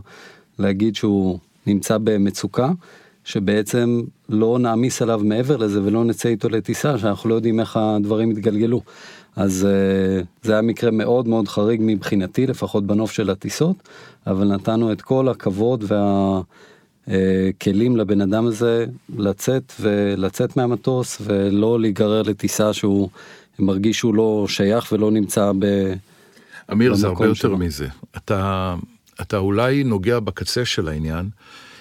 להגיד 0.60 0.96
שהוא 0.96 1.40
נמצא 1.68 1.98
במצוקה, 2.04 2.72
שבעצם 3.24 4.02
לא 4.30 4.60
נעמיס 4.60 5.02
עליו 5.02 5.22
מעבר 5.24 5.58
לזה 5.58 5.84
ולא 5.84 6.04
נצא 6.04 6.30
איתו 6.30 6.50
לטיסה, 6.50 6.98
שאנחנו 6.98 7.30
לא 7.30 7.36
יודעים 7.36 7.60
איך 7.60 7.78
הדברים 7.78 8.32
יתגלגלו. 8.32 8.82
אז 9.36 9.68
uh, 9.70 10.26
זה 10.44 10.54
היה 10.54 10.62
מקרה 10.62 10.92
מאוד 10.92 11.28
מאוד 11.28 11.48
חריג 11.48 11.82
מבחינתי, 11.84 12.48
לפחות 12.48 12.88
בנוף 12.88 13.12
של 13.12 13.30
הטיסות, 13.30 13.90
אבל 14.28 14.48
נתנו 14.48 14.92
את 14.92 15.02
כל 15.02 15.30
הכבוד 15.30 15.84
והכלים 17.08 17.98
לבן 17.98 18.22
אדם 18.22 18.46
הזה 18.46 18.86
לצאת 19.18 19.74
ולצאת 19.80 20.58
מהמטוס 20.58 21.22
ולא 21.26 21.80
להיגרר 21.80 22.22
לטיסה 22.22 22.74
שהוא 22.74 23.10
מרגיש 23.60 23.98
שהוא 23.98 24.16
לא 24.16 24.46
שייך 24.50 24.92
ולא 24.92 25.12
נמצא 25.12 25.52
ב... 25.60 25.94
אמיר, 26.72 26.94
זה 26.94 27.08
הרבה 27.08 27.26
יותר 27.26 27.34
שלו. 27.34 27.58
מזה. 27.58 27.88
אתה, 28.18 28.76
אתה 29.22 29.38
אולי 29.38 29.84
נוגע 29.84 30.20
בקצה 30.20 30.66
של 30.66 30.88
העניין. 30.88 31.30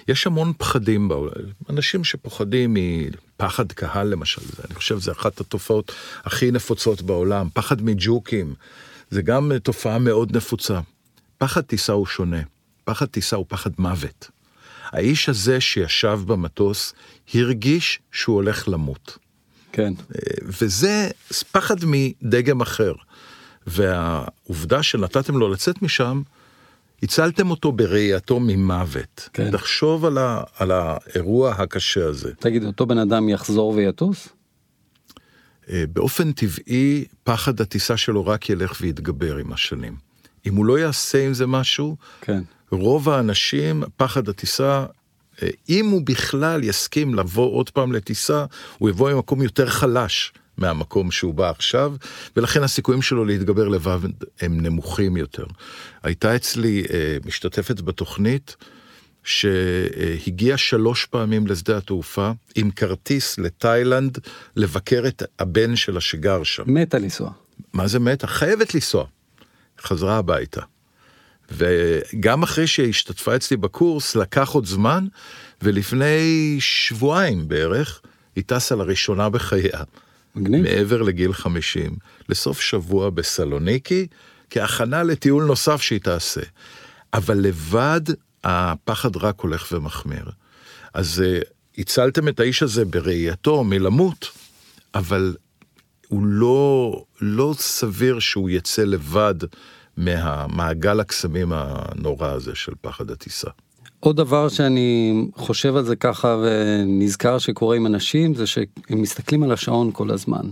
יש 0.07 0.27
המון 0.27 0.53
פחדים 0.57 1.07
בעולם, 1.07 1.31
אנשים 1.69 2.03
שפוחדים 2.03 2.77
מפחד 2.77 3.71
קהל 3.71 4.07
למשל, 4.07 4.41
אני 4.65 4.75
חושב 4.75 4.99
שזו 4.99 5.11
אחת 5.11 5.39
התופעות 5.39 5.91
הכי 6.23 6.51
נפוצות 6.51 7.01
בעולם, 7.01 7.47
פחד 7.53 7.81
מג'וקים, 7.81 8.53
זה 9.11 9.21
גם 9.21 9.51
תופעה 9.63 9.99
מאוד 9.99 10.37
נפוצה. 10.37 10.79
פחד 11.37 11.61
טיסה 11.61 11.93
הוא 11.93 12.05
שונה, 12.05 12.41
פחד 12.83 13.05
טיסה 13.05 13.35
הוא 13.35 13.45
פחד 13.49 13.71
מוות. 13.77 14.29
האיש 14.85 15.29
הזה 15.29 15.61
שישב 15.61 16.19
במטוס 16.25 16.93
הרגיש 17.33 17.99
שהוא 18.11 18.35
הולך 18.35 18.67
למות. 18.67 19.17
כן. 19.71 19.93
וזה 20.43 21.09
פחד 21.51 21.75
מדגם 21.85 22.61
אחר. 22.61 22.93
והעובדה 23.67 24.83
שנתתם 24.83 25.37
לו 25.37 25.49
לצאת 25.49 25.81
משם, 25.81 26.21
הצלתם 27.03 27.51
אותו 27.51 27.71
בראייתו 27.71 28.39
ממוות. 28.39 29.29
כן. 29.33 29.51
תחשוב 29.51 30.05
על, 30.05 30.17
ה, 30.17 30.43
על 30.57 30.71
האירוע 30.71 31.51
הקשה 31.51 32.07
הזה. 32.07 32.31
תגיד, 32.39 32.63
אותו 32.63 32.85
בן 32.85 32.97
אדם 32.97 33.29
יחזור 33.29 33.73
ויטוס? 33.73 34.29
אה, 35.69 35.83
באופן 35.93 36.31
טבעי, 36.31 37.05
פחד 37.23 37.61
הטיסה 37.61 37.97
שלו 37.97 38.27
רק 38.27 38.49
ילך 38.49 38.77
ויתגבר 38.81 39.37
עם 39.37 39.53
השנים. 39.53 39.95
אם 40.45 40.55
הוא 40.55 40.65
לא 40.65 40.79
יעשה 40.79 41.25
עם 41.25 41.33
זה 41.33 41.47
משהו, 41.47 41.95
כן. 42.21 42.41
רוב 42.71 43.09
האנשים, 43.09 43.83
פחד 43.97 44.29
הטיסה, 44.29 44.85
אה, 45.43 45.49
אם 45.69 45.89
הוא 45.89 46.01
בכלל 46.05 46.63
יסכים 46.63 47.15
לבוא 47.15 47.51
עוד 47.51 47.69
פעם 47.69 47.91
לטיסה, 47.91 48.45
הוא 48.77 48.89
יבוא 48.89 49.11
ממקום 49.11 49.41
יותר 49.41 49.69
חלש. 49.69 50.33
מהמקום 50.57 51.11
שהוא 51.11 51.33
בא 51.33 51.49
עכשיו, 51.49 51.93
ולכן 52.35 52.63
הסיכויים 52.63 53.01
שלו 53.01 53.25
להתגבר 53.25 53.67
לבד 53.67 53.99
הם 54.41 54.61
נמוכים 54.61 55.17
יותר. 55.17 55.45
הייתה 56.03 56.35
אצלי 56.35 56.83
אה, 56.93 57.17
משתתפת 57.25 57.81
בתוכנית, 57.81 58.55
שהגיעה 59.23 60.57
שלוש 60.57 61.05
פעמים 61.05 61.47
לשדה 61.47 61.77
התעופה 61.77 62.31
עם 62.55 62.71
כרטיס 62.71 63.39
לתאילנד 63.39 64.17
לבקר 64.55 65.03
את 65.07 65.23
הבן 65.39 65.75
שלה 65.75 66.01
שגר 66.01 66.43
שם. 66.43 66.63
מתה 66.67 66.99
לנסוע. 66.99 67.31
מה 67.73 67.87
זה 67.87 67.99
מתה? 67.99 68.27
חייבת 68.27 68.73
לנסוע. 68.73 69.05
חזרה 69.81 70.17
הביתה. 70.17 70.61
וגם 71.51 72.43
אחרי 72.43 72.67
שהשתתפה 72.67 73.35
אצלי 73.35 73.57
בקורס, 73.57 74.15
לקח 74.15 74.49
עוד 74.49 74.65
זמן, 74.65 75.07
ולפני 75.61 76.57
שבועיים 76.59 77.47
בערך, 77.47 78.01
היא 78.35 78.43
טסה 78.47 78.75
לראשונה 78.75 79.29
בחייה. 79.29 79.83
מגניב. 80.35 80.61
מעבר 80.63 81.01
לגיל 81.01 81.33
50, 81.33 81.95
לסוף 82.29 82.61
שבוע 82.61 83.09
בסלוניקי, 83.09 84.07
כהכנה 84.49 85.03
לטיול 85.03 85.43
נוסף 85.43 85.81
שהיא 85.81 85.99
תעשה. 85.99 86.41
אבל 87.13 87.37
לבד 87.37 88.01
הפחד 88.43 89.15
רק 89.15 89.39
הולך 89.39 89.71
ומחמיר. 89.71 90.29
אז 90.93 91.23
uh, 91.23 91.47
הצלתם 91.77 92.27
את 92.27 92.39
האיש 92.39 92.63
הזה 92.63 92.85
בראייתו 92.85 93.63
מלמות, 93.63 94.27
אבל 94.95 95.35
הוא 96.07 96.25
לא, 96.25 97.03
לא 97.21 97.55
סביר 97.57 98.19
שהוא 98.19 98.49
יצא 98.49 98.83
לבד 98.83 99.35
מהמעגל 99.97 100.99
הקסמים 100.99 101.51
הנורא 101.55 102.27
הזה 102.27 102.55
של 102.55 102.73
פחד 102.81 103.11
הטיסה. 103.11 103.49
עוד 104.03 104.15
דבר 104.15 104.49
שאני 104.49 105.13
חושב 105.35 105.75
על 105.75 105.85
זה 105.85 105.95
ככה 105.95 106.37
ונזכר 106.43 107.37
שקורה 107.37 107.75
עם 107.75 107.85
אנשים 107.85 108.35
זה 108.35 108.47
שהם 108.47 108.65
מסתכלים 108.89 109.43
על 109.43 109.51
השעון 109.51 109.89
כל 109.93 110.11
הזמן. 110.11 110.45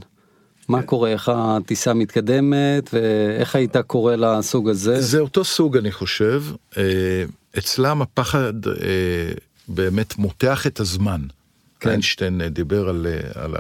מה 0.67 0.81
קורה 0.81 1.10
איך 1.10 1.31
הטיסה 1.36 1.93
מתקדמת 1.93 2.89
ואיך 2.93 3.55
היית 3.55 3.77
קורא 3.77 4.15
לסוג 4.15 4.70
הזה? 4.70 5.01
זה 5.01 5.20
אותו 5.20 5.43
סוג 5.43 5.77
אני 5.77 5.91
חושב. 5.91 6.43
אה, 6.77 6.84
אצלם 7.58 8.01
הפחד 8.01 8.67
אה, 8.67 8.74
באמת 9.67 10.17
מותח 10.17 10.67
את 10.67 10.79
הזמן. 10.79 11.22
כן. 11.79 11.89
איינשטיין 11.89 12.41
דיבר 12.41 12.89
על, 12.89 13.08
אה, 13.10 13.43
על 13.43 13.53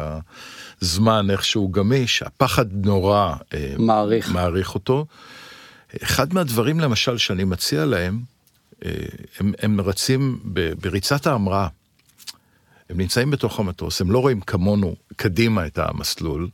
הזמן 0.81 1.27
איך 1.29 1.45
שהוא 1.45 1.73
גמיש 1.73 2.23
הפחד 2.23 2.85
נורא 2.85 3.33
מעריך 3.77 4.31
מעריך 4.31 4.75
אותו. 4.75 5.05
אחד 6.03 6.33
מהדברים 6.33 6.79
למשל 6.79 7.17
שאני 7.17 7.43
מציע 7.43 7.85
להם 7.85 8.30
הם, 9.39 9.53
הם 9.59 9.81
רצים 9.81 10.39
בריצת 10.81 11.27
ההמראה. 11.27 11.67
הם 12.89 12.97
נמצאים 12.97 13.31
בתוך 13.31 13.59
המטוס, 13.59 14.01
הם 14.01 14.11
לא 14.11 14.19
רואים 14.19 14.41
כמונו 14.41 14.95
קדימה 15.15 15.65
את 15.65 15.79
המסלול, 15.79 16.49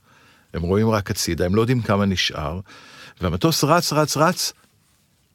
הם 0.53 0.61
רואים 0.61 0.89
רק 0.89 1.11
הצידה, 1.11 1.45
הם 1.45 1.55
לא 1.55 1.61
יודעים 1.61 1.81
כמה 1.81 2.05
נשאר, 2.05 2.59
והמטוס 3.21 3.63
רץ, 3.63 3.93
רץ, 3.93 4.17
רץ 4.17 4.53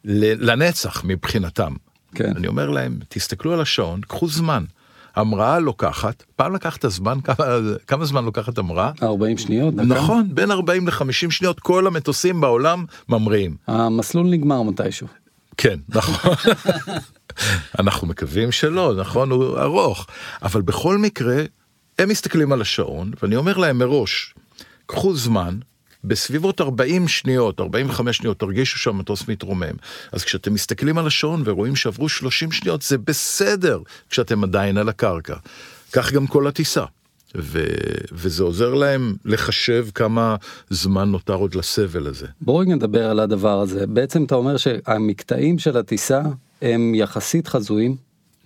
לנצח 0.04 1.04
מבחינתם. 1.04 1.74
כן. 2.14 2.36
אני 2.36 2.46
אומר 2.46 2.70
להם, 2.70 2.98
תסתכלו 3.08 3.52
על 3.52 3.60
השעון, 3.60 4.00
קחו 4.00 4.28
זמן. 4.28 4.64
המראה 5.16 5.58
לוקחת, 5.58 6.22
פעם 6.36 6.54
לקחת 6.54 6.86
זמן, 6.88 7.20
כמה, 7.20 7.46
כמה 7.86 8.04
זמן 8.04 8.24
לוקחת 8.24 8.58
המראה? 8.58 8.92
40 9.02 9.38
שניות. 9.38 9.74
דקה. 9.74 9.84
נכון, 9.84 10.34
בין 10.34 10.50
40 10.50 10.88
ל-50 10.88 11.30
שניות 11.30 11.60
כל 11.60 11.86
המטוסים 11.86 12.40
בעולם 12.40 12.84
ממריאים. 13.08 13.56
המסלול 13.66 14.26
נגמר 14.26 14.62
מתישהו. 14.62 15.06
כן, 15.56 15.78
נכון. 15.88 16.34
אנחנו 17.78 18.06
מקווים 18.06 18.52
שלא, 18.52 18.94
נכון, 18.94 19.30
הוא 19.30 19.58
ארוך. 19.58 20.06
אבל 20.42 20.62
בכל 20.62 20.98
מקרה, 20.98 21.42
הם 21.98 22.08
מסתכלים 22.08 22.52
על 22.52 22.60
השעון, 22.60 23.12
ואני 23.22 23.36
אומר 23.36 23.56
להם 23.56 23.78
מראש, 23.78 24.34
קחו 24.86 25.16
זמן, 25.16 25.58
בסביבות 26.04 26.60
40 26.60 27.08
שניות, 27.08 27.60
45 27.60 28.16
שניות, 28.16 28.38
תרגישו 28.38 28.78
שהמטוס 28.78 29.28
מתרומם. 29.28 29.74
אז 30.12 30.24
כשאתם 30.24 30.54
מסתכלים 30.54 30.98
על 30.98 31.06
השעון 31.06 31.42
ורואים 31.44 31.76
שעברו 31.76 32.08
30 32.08 32.52
שניות, 32.52 32.82
זה 32.82 32.98
בסדר 32.98 33.78
כשאתם 34.10 34.44
עדיין 34.44 34.76
על 34.76 34.88
הקרקע. 34.88 35.34
כך 35.92 36.12
גם 36.12 36.26
כל 36.26 36.46
הטיסה. 36.46 36.84
ו... 37.34 37.64
וזה 38.12 38.42
עוזר 38.42 38.74
להם 38.74 39.14
לחשב 39.24 39.86
כמה 39.94 40.36
זמן 40.70 41.10
נותר 41.10 41.34
עוד 41.34 41.54
לסבל 41.54 42.06
הזה. 42.06 42.26
בואו 42.40 42.58
רגע 42.58 42.74
נדבר 42.74 43.10
על 43.10 43.20
הדבר 43.20 43.60
הזה. 43.60 43.86
בעצם 43.86 44.24
אתה 44.24 44.34
אומר 44.34 44.56
שהמקטעים 44.56 45.58
של 45.58 45.76
הטיסה 45.76 46.22
הם 46.62 46.94
יחסית 46.94 47.48
חזויים. 47.48 47.96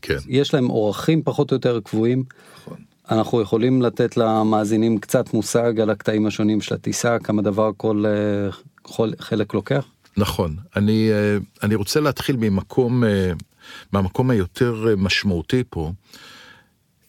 כן. 0.03 0.19
יש 0.29 0.55
להם 0.55 0.71
אורחים 0.71 1.23
פחות 1.23 1.51
או 1.51 1.57
יותר 1.57 1.81
קבועים. 1.81 2.25
נכון. 2.63 2.77
אנחנו 3.11 3.41
יכולים 3.41 3.83
לתת 3.83 4.17
למאזינים 4.17 4.99
קצת 4.99 5.35
מושג 5.35 5.81
על 5.81 5.91
הקטעים 5.91 6.27
השונים 6.27 6.61
של 6.61 6.75
הטיסה, 6.75 7.19
כמה 7.19 7.43
דבר 7.43 7.71
כל, 7.77 8.05
אה, 8.07 8.51
כל 8.83 9.11
חלק 9.21 9.55
לוקח? 9.55 9.87
נכון. 10.17 10.57
אני, 10.77 11.11
אה, 11.13 11.37
אני 11.63 11.75
רוצה 11.75 12.01
להתחיל 12.01 12.37
ממקום, 12.37 13.05
אה, 13.05 13.33
מהמקום 13.93 14.31
היותר 14.31 14.87
משמעותי 14.97 15.63
פה. 15.71 15.93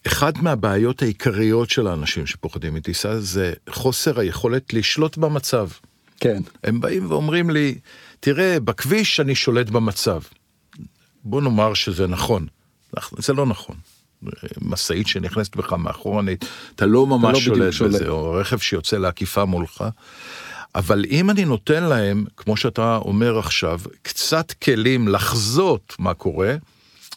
אחד 0.06 0.32
מהבעיות 0.42 1.02
העיקריות 1.02 1.70
של 1.70 1.86
האנשים 1.86 2.26
שפוחדים 2.26 2.74
מטיסה 2.74 3.20
זה 3.20 3.52
חוסר 3.68 4.20
היכולת 4.20 4.72
לשלוט 4.72 5.16
במצב. 5.16 5.68
כן. 6.20 6.42
הם 6.64 6.80
באים 6.80 7.10
ואומרים 7.10 7.50
לי, 7.50 7.78
תראה, 8.20 8.60
בכביש 8.60 9.20
אני 9.20 9.34
שולט 9.34 9.70
במצב. 9.70 10.20
בוא 11.24 11.42
נאמר 11.42 11.74
שזה 11.74 12.06
נכון. 12.06 12.46
זה 13.18 13.32
לא 13.32 13.46
נכון. 13.46 13.76
משאית 14.60 15.06
שנכנסת 15.06 15.56
בך 15.56 15.72
מאחורנית, 15.72 16.44
אתה 16.74 16.86
לא 16.86 17.06
ממש 17.06 17.48
לא 17.48 17.72
שולט 17.72 17.94
בזה, 17.94 18.08
או 18.08 18.32
רכב 18.32 18.58
שיוצא 18.58 18.96
לעקיפה 18.96 19.44
מולך. 19.44 19.84
אבל 20.74 21.04
אם 21.10 21.30
אני 21.30 21.44
נותן 21.44 21.82
להם, 21.82 22.24
כמו 22.36 22.56
שאתה 22.56 22.96
אומר 22.96 23.38
עכשיו, 23.38 23.80
קצת 24.02 24.52
כלים 24.52 25.08
לחזות 25.08 25.96
מה 25.98 26.14
קורה, 26.14 26.56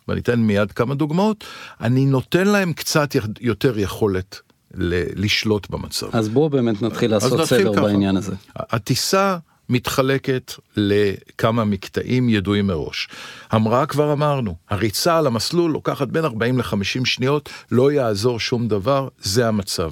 ואני 0.08 0.20
אתן 0.20 0.40
מיד 0.40 0.72
כמה 0.72 0.96
דוגמאות, 0.96 1.44
אני 1.82 2.06
נותן 2.06 2.48
להם 2.48 2.74
קצת 2.74 3.10
יותר 3.42 3.80
יכולת 3.80 4.40
ל- 4.74 5.24
לשלוט 5.26 5.70
במצב. 5.70 6.08
אז 6.14 6.30
בואו 6.30 6.50
באמת 6.50 6.82
נתחיל 6.82 7.12
לעשות 7.12 7.46
סדר 7.46 7.74
ככה. 7.74 7.82
בעניין 7.82 8.18
הזה. 8.18 8.36
הטיסה 8.56 9.38
מתחלקת 9.70 10.54
לכמה 10.78 11.66
מקטעים 11.66 12.30
ידועים 12.30 12.68
מראש. 12.68 13.08
המראה 13.52 13.86
כבר 13.86 14.14
אמרנו, 14.14 14.56
הריצה 14.70 15.18
על 15.18 15.28
המסלול 15.28 15.72
לוקחת 15.72 16.08
בין 16.08 16.26
40 16.26 16.58
ל-50 16.58 17.06
שניות, 17.06 17.50
לא 17.72 17.92
יעזור 17.92 18.40
שום 18.40 18.68
דבר, 18.68 19.08
זה 19.22 19.48
המצב. 19.48 19.92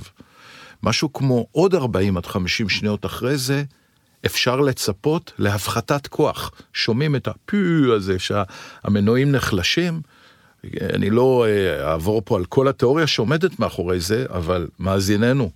משהו 0.83 1.13
כמו 1.13 1.47
עוד 1.51 1.75
40 1.75 2.17
עד 2.17 2.25
50 2.25 2.69
שניות 2.69 3.05
אחרי 3.05 3.37
זה, 3.37 3.63
אפשר 4.25 4.59
לצפות 4.59 5.33
להפחתת 5.37 6.07
כוח. 6.07 6.51
שומעים 6.73 7.15
את 7.15 7.27
הפיו 7.27 7.93
הזה 7.93 8.19
שהמנועים 8.19 9.31
נחלשים. 9.31 10.01
אני 10.93 11.09
לא 11.09 11.45
אה, 11.47 11.91
אעבור 11.91 12.21
פה 12.25 12.37
על 12.37 12.45
כל 12.45 12.67
התיאוריה 12.67 13.07
שעומדת 13.07 13.59
מאחורי 13.59 13.99
זה, 13.99 14.25
אבל 14.29 14.67
מאזיננו, 14.79 15.51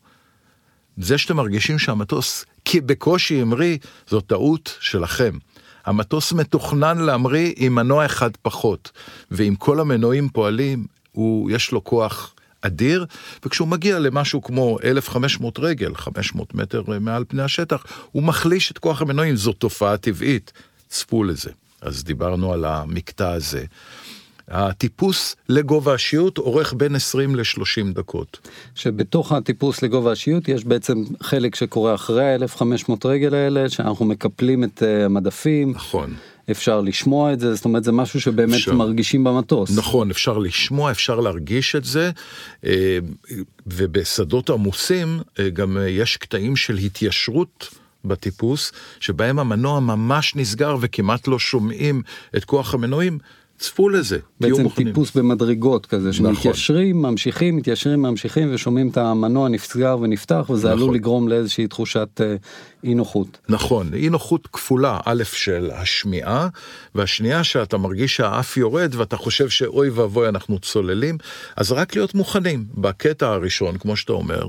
זה 0.98 1.18
שאתם 1.18 1.36
מרגישים 1.36 1.80
שהמטוס 1.80 2.46
בקושי 2.76 3.42
המריא, 3.42 3.78
זו 4.10 4.22
טעות 4.22 4.78
שלכם. 4.80 5.38
המטוס 5.86 6.34
מתוכנן 6.34 6.98
להמריא 6.98 7.54
עם 7.56 7.76
מנוע 7.76 8.06
אחד 8.06 8.30
פחות, 8.42 8.92
ואם 9.32 9.56
כל 9.56 9.80
המנועים 9.80 10.30
פועלים, 10.30 10.86
הוא, 11.12 11.52
יש 11.52 11.72
לו 11.72 11.84
כוח 11.84 12.33
אדיר, 12.66 13.06
וכשהוא 13.46 13.68
מגיע 13.68 14.00
למשהו 14.00 14.42
כמו 14.42 14.78
1,500 14.84 15.60
רגל, 15.60 15.96
500 15.96 16.54
מטר 16.54 16.84
מעל 17.02 17.26
פני 17.28 17.42
השטח, 17.42 17.84
הוא 18.12 18.24
מחליש 18.24 18.72
את 18.72 18.78
כוח 18.78 19.02
המנועים, 19.02 19.36
זו 19.36 19.54
תופעה 19.54 19.98
טבעית. 19.98 20.52
צפו 20.94 21.24
לזה. 21.24 21.52
אז 21.82 22.04
דיברנו 22.04 22.54
על 22.54 22.66
המקטע 22.66 23.32
הזה. 23.32 23.66
הטיפוס 24.48 25.36
לגובה 25.50 25.94
השיעוט 25.94 26.38
אורך 26.38 26.74
בין 26.74 26.96
20 26.96 27.36
ל-30 27.36 27.94
דקות. 27.94 28.50
שבתוך 28.76 29.32
הטיפוס 29.32 29.82
לגובה 29.82 30.12
השיעוט 30.12 30.48
יש 30.48 30.66
בעצם 30.66 31.04
חלק 31.22 31.56
שקורה 31.56 31.96
אחרי 31.96 32.34
ה-1500 32.34 32.94
רגל 33.06 33.34
האלה, 33.34 33.70
שאנחנו 33.70 34.06
מקפלים 34.06 34.64
את 34.64 34.84
אה, 34.84 35.06
המדפים. 35.06 35.72
נכון. 35.72 36.14
אפשר 36.52 36.82
לשמוע 36.82 37.34
את 37.34 37.40
זה, 37.40 37.56
זאת 37.56 37.66
אומרת 37.66 37.84
זה 37.84 37.92
משהו 37.92 38.22
שבאמת 38.22 38.54
אפשר. 38.54 38.74
מרגישים 38.74 39.24
במטוס. 39.24 39.78
נכון, 39.78 40.10
אפשר 40.10 40.38
לשמוע, 40.38 40.92
אפשר 40.92 41.20
להרגיש 41.20 41.76
את 41.76 41.84
זה, 41.86 42.12
אה, 42.66 42.98
ובשדות 43.68 44.50
עמוסים 44.50 45.20
אה, 45.40 45.50
גם 45.50 45.78
יש 45.90 46.18
קטעים 46.18 46.56
של 46.56 46.78
התיישרות. 46.78 47.70
בטיפוס, 48.06 48.72
שבהם 49.00 49.40
המנוע 49.40 49.80
ממש 49.80 50.36
נסגר 50.36 50.78
וכמעט 50.82 51.28
לא 51.28 51.40
שומעים 51.40 52.02
את 52.38 52.46
כוח 52.46 52.74
המנועים, 52.74 53.18
צפו 53.58 53.90
לזה, 53.90 54.18
בעצם 54.40 54.70
טיפוס 54.70 55.16
במדרגות 55.16 55.86
כזה, 55.86 56.10
נכון. 56.10 56.36
שמתיישרים, 56.36 57.00
נכון. 57.00 57.12
ממשיכים, 57.12 57.56
מתיישרים, 57.56 58.02
ממשיכים 58.02 58.54
ושומעים 58.54 58.90
את 58.90 58.98
המנוע 58.98 59.50
נסגר 59.50 59.98
ונפתח 60.02 60.50
וזה 60.50 60.68
נכון. 60.68 60.80
עלול 60.80 60.96
לגרום 60.96 61.28
לאיזושהי 61.28 61.68
תחושת 61.68 62.22
אה, 62.22 62.36
אי 62.84 62.94
נוחות. 62.94 63.38
נכון, 63.50 63.94
אי 63.94 64.10
נוחות 64.10 64.48
כפולה, 64.48 65.00
א' 65.06 65.24
של 65.24 65.72
השמיעה, 65.74 66.48
והשנייה 66.96 67.44
שאתה 67.44 67.78
מרגיש 67.78 68.16
שהאף 68.16 68.58
יורד 68.58 68.96
ואתה 68.96 69.18
חושב 69.18 69.50
שאוי 69.50 69.90
ואבוי 69.90 70.30
אנחנו 70.30 70.60
צוללים, 70.60 71.18
אז 71.56 71.72
רק 71.72 71.96
להיות 71.96 72.16
מוכנים 72.16 72.66
בקטע 72.74 73.28
הראשון, 73.28 73.78
כמו 73.78 73.96
שאתה 73.96 74.14
אומר, 74.14 74.44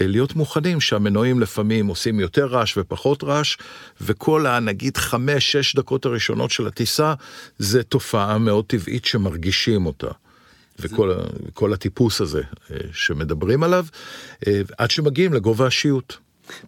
אה, 0.00 0.06
להיות 0.06 0.36
מוכנים 0.36 0.80
שהמנועים 0.80 1.40
לפעמים 1.40 1.86
עושים 1.86 2.20
יותר 2.20 2.46
רעש 2.46 2.78
ופחות 2.78 3.24
רעש, 3.24 3.56
וכל 4.00 4.46
הנגיד 4.46 4.96
חמש, 4.96 5.52
שש 5.52 5.76
דקות 5.76 6.06
הראשונות 6.06 6.50
של 6.50 6.66
הטיסה, 6.66 7.14
זה 7.58 7.82
תופעה 7.82 8.38
מאוד 8.38 8.64
טבעית 8.64 9.04
שמרגישים 9.04 9.86
אותה. 9.86 10.08
וכל 10.78 11.14
כל 11.54 11.72
הטיפוס 11.72 12.20
הזה 12.20 12.42
אה, 12.70 12.76
שמדברים 12.92 13.62
עליו, 13.62 13.86
אה, 14.46 14.60
עד 14.78 14.90
שמגיעים 14.90 15.32
לגובה 15.32 15.66
השיעוט. 15.66 16.16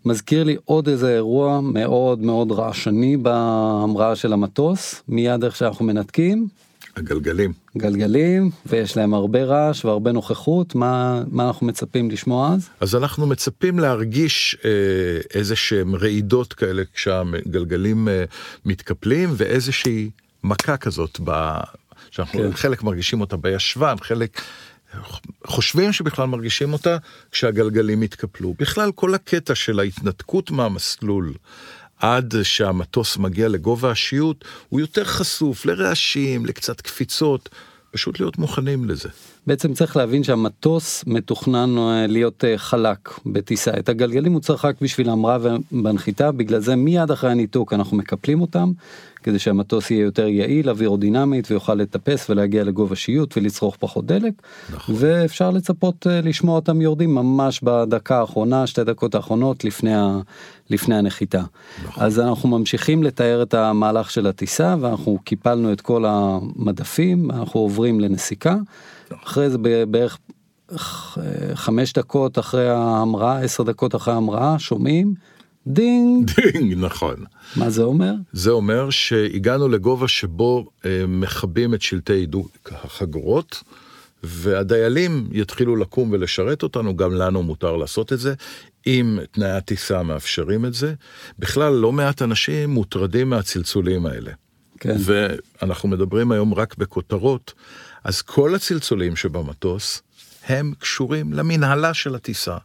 מזכיר 0.04 0.44
לי 0.44 0.56
עוד 0.64 0.88
איזה 0.88 1.14
אירוע 1.14 1.60
מאוד 1.60 2.22
מאוד 2.22 2.52
רעשני 2.52 3.16
בהמראה 3.16 4.16
של 4.16 4.32
המטוס, 4.32 5.02
מיד 5.08 5.44
איך 5.44 5.56
שאנחנו 5.56 5.84
מנתקים, 5.84 6.48
הגלגלים. 6.96 7.52
גלגלים, 7.76 8.50
ויש 8.66 8.96
להם 8.96 9.14
הרבה 9.14 9.44
רעש 9.44 9.84
והרבה 9.84 10.12
נוכחות, 10.12 10.74
מה, 10.74 11.22
מה 11.30 11.46
אנחנו 11.46 11.66
מצפים 11.66 12.10
לשמוע 12.10 12.54
אז? 12.54 12.68
אז 12.80 12.94
אנחנו 12.94 13.26
מצפים 13.26 13.78
להרגיש 13.78 14.56
אה, 14.64 14.70
איזה 15.34 15.56
שהם 15.56 15.94
רעידות 15.94 16.52
כאלה 16.52 16.82
כשהגלגלים 16.94 18.08
אה, 18.08 18.24
מתקפלים, 18.64 19.30
ואיזושהי 19.36 20.10
מכה 20.44 20.76
כזאת, 20.76 21.20
ב... 21.24 21.58
שאנחנו 22.10 22.40
כן. 22.40 22.52
חלק 22.52 22.82
מרגישים 22.82 23.20
אותה 23.20 23.36
בישבן, 23.36 23.94
חלק 24.00 24.40
חושבים 25.46 25.92
שבכלל 25.92 26.26
מרגישים 26.26 26.72
אותה 26.72 26.96
כשהגלגלים 27.32 28.02
התקפלו. 28.02 28.54
בכלל 28.58 28.92
כל 28.92 29.14
הקטע 29.14 29.54
של 29.54 29.80
ההתנתקות 29.80 30.50
מהמסלול, 30.50 31.34
עד 31.98 32.34
שהמטוס 32.42 33.16
מגיע 33.16 33.48
לגובה 33.48 33.90
השיעוט, 33.90 34.44
הוא 34.68 34.80
יותר 34.80 35.04
חשוף 35.04 35.66
לרעשים, 35.66 36.46
לקצת 36.46 36.80
קפיצות, 36.80 37.48
פשוט 37.94 38.20
להיות 38.20 38.38
מוכנים 38.38 38.84
לזה. 38.84 39.08
בעצם 39.46 39.74
צריך 39.74 39.96
להבין 39.96 40.24
שהמטוס 40.24 41.04
מתוכנן 41.06 41.78
אה, 41.78 42.06
להיות 42.06 42.44
אה, 42.44 42.58
חלק 42.58 42.98
בטיסה. 43.26 43.70
את 43.78 43.88
הגלגלים 43.88 44.32
הוא 44.32 44.40
צריך 44.40 44.64
רק 44.64 44.76
בשביל 44.80 45.08
ההמראה 45.08 45.38
ובנחיתה, 45.72 46.32
בגלל 46.32 46.60
זה 46.60 46.76
מיד 46.76 47.10
אחרי 47.10 47.30
הניתוק 47.30 47.72
אנחנו 47.72 47.96
מקפלים 47.96 48.40
אותם, 48.40 48.72
כדי 49.22 49.38
שהמטוס 49.38 49.90
יהיה 49.90 50.02
יותר 50.02 50.26
יעיל, 50.26 50.70
אווירודינמית 50.70 51.50
ויוכל 51.50 51.74
לטפס 51.74 52.30
ולהגיע 52.30 52.64
לגובה 52.64 52.96
שיוט 52.96 53.36
ולצרוך 53.36 53.76
פחות 53.80 54.06
דלק. 54.06 54.32
נכון. 54.74 54.94
ואפשר 54.98 55.50
לצפות 55.50 56.06
אה, 56.06 56.20
לשמוע 56.20 56.56
אותם 56.56 56.80
יורדים 56.80 57.14
ממש 57.14 57.60
בדקה 57.62 58.20
האחרונה, 58.20 58.66
שתי 58.66 58.84
דקות 58.84 59.14
האחרונות 59.14 59.64
לפני, 59.64 59.94
ה, 59.94 60.20
לפני 60.70 60.96
הנחיתה. 60.96 61.42
נכון. 61.84 62.04
אז 62.04 62.20
אנחנו 62.20 62.48
ממשיכים 62.48 63.02
לתאר 63.02 63.42
את 63.42 63.54
המהלך 63.54 64.10
של 64.10 64.26
הטיסה 64.26 64.76
ואנחנו 64.80 65.18
קיפלנו 65.24 65.72
את 65.72 65.80
כל 65.80 66.04
המדפים, 66.06 67.30
אנחנו 67.30 67.60
עוברים 67.60 68.00
לנסיקה. 68.00 68.56
אחרי 69.24 69.50
זה 69.50 69.58
בערך 69.88 70.18
חמש 71.54 71.92
דקות 71.92 72.38
אחרי 72.38 72.68
ההמראה, 72.68 73.38
עשר 73.38 73.62
דקות 73.62 73.94
אחרי 73.94 74.14
ההמראה, 74.14 74.58
שומעים 74.58 75.14
דינג. 75.66 76.30
דינג, 76.30 76.74
נכון. 76.78 77.16
מה 77.56 77.70
זה 77.70 77.82
אומר? 77.82 78.12
זה 78.32 78.50
אומר 78.50 78.90
שהגענו 78.90 79.68
לגובה 79.68 80.08
שבו 80.08 80.66
אה, 80.84 81.04
מכבים 81.08 81.74
את 81.74 81.82
שלטי 81.82 82.12
הידוק 82.12 82.72
החגורות, 82.84 83.62
והדיילים 84.22 85.28
יתחילו 85.32 85.76
לקום 85.76 86.08
ולשרת 86.12 86.62
אותנו, 86.62 86.96
גם 86.96 87.12
לנו 87.12 87.42
מותר 87.42 87.76
לעשות 87.76 88.12
את 88.12 88.18
זה, 88.18 88.34
אם 88.86 89.18
תנאי 89.30 89.50
הטיסה 89.50 90.02
מאפשרים 90.02 90.64
את 90.64 90.74
זה. 90.74 90.94
בכלל, 91.38 91.72
לא 91.72 91.92
מעט 91.92 92.22
אנשים 92.22 92.70
מוטרדים 92.70 93.30
מהצלצולים 93.30 94.06
האלה. 94.06 94.32
כן. 94.80 94.96
ואנחנו 94.98 95.88
מדברים 95.88 96.32
היום 96.32 96.54
רק 96.54 96.76
בכותרות, 96.76 97.52
אז 98.04 98.22
כל 98.22 98.54
הצלצולים 98.54 99.16
שבמטוס 99.16 100.02
הם 100.46 100.72
קשורים 100.78 101.32
למנהלה 101.32 101.94
של 101.94 102.14
הטיסה. 102.14 102.56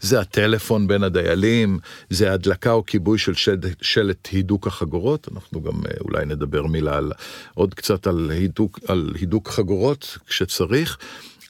זה 0.00 0.20
הטלפון 0.20 0.86
בין 0.86 1.02
הדיילים, 1.02 1.78
זה 2.10 2.32
הדלקה 2.32 2.72
או 2.72 2.86
כיבוי 2.86 3.18
של 3.18 3.34
שלט, 3.34 3.66
שלט 3.82 4.28
הידוק 4.32 4.66
החגורות, 4.66 5.28
אנחנו 5.34 5.62
גם 5.62 5.72
אה, 5.86 5.90
אולי 6.00 6.26
נדבר 6.26 6.66
מילה 6.66 6.96
על, 6.96 7.12
עוד 7.54 7.74
קצת 7.74 8.06
על 8.06 8.30
הידוק, 8.30 8.80
על 8.88 9.12
הידוק 9.14 9.48
חגורות 9.48 10.18
כשצריך. 10.26 10.98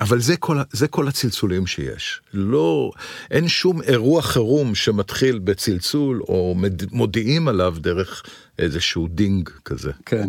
אבל 0.03 0.21
זה 0.21 0.37
כל, 0.37 0.57
זה 0.73 0.89
כל 0.89 1.09
הצלצולים 1.09 1.67
שיש. 1.67 2.21
לא, 2.35 2.93
אין 3.31 3.49
שום 3.49 3.83
אירוע 3.83 4.23
חירום 4.23 4.75
שמתחיל 4.75 5.39
בצלצול 5.39 6.23
או 6.23 6.57
מודיעים 6.93 7.49
עליו 7.49 7.75
דרך 7.79 8.23
איזשהו 8.59 9.09
דינג 9.09 9.49
כזה. 9.65 9.93
כן. 10.07 10.29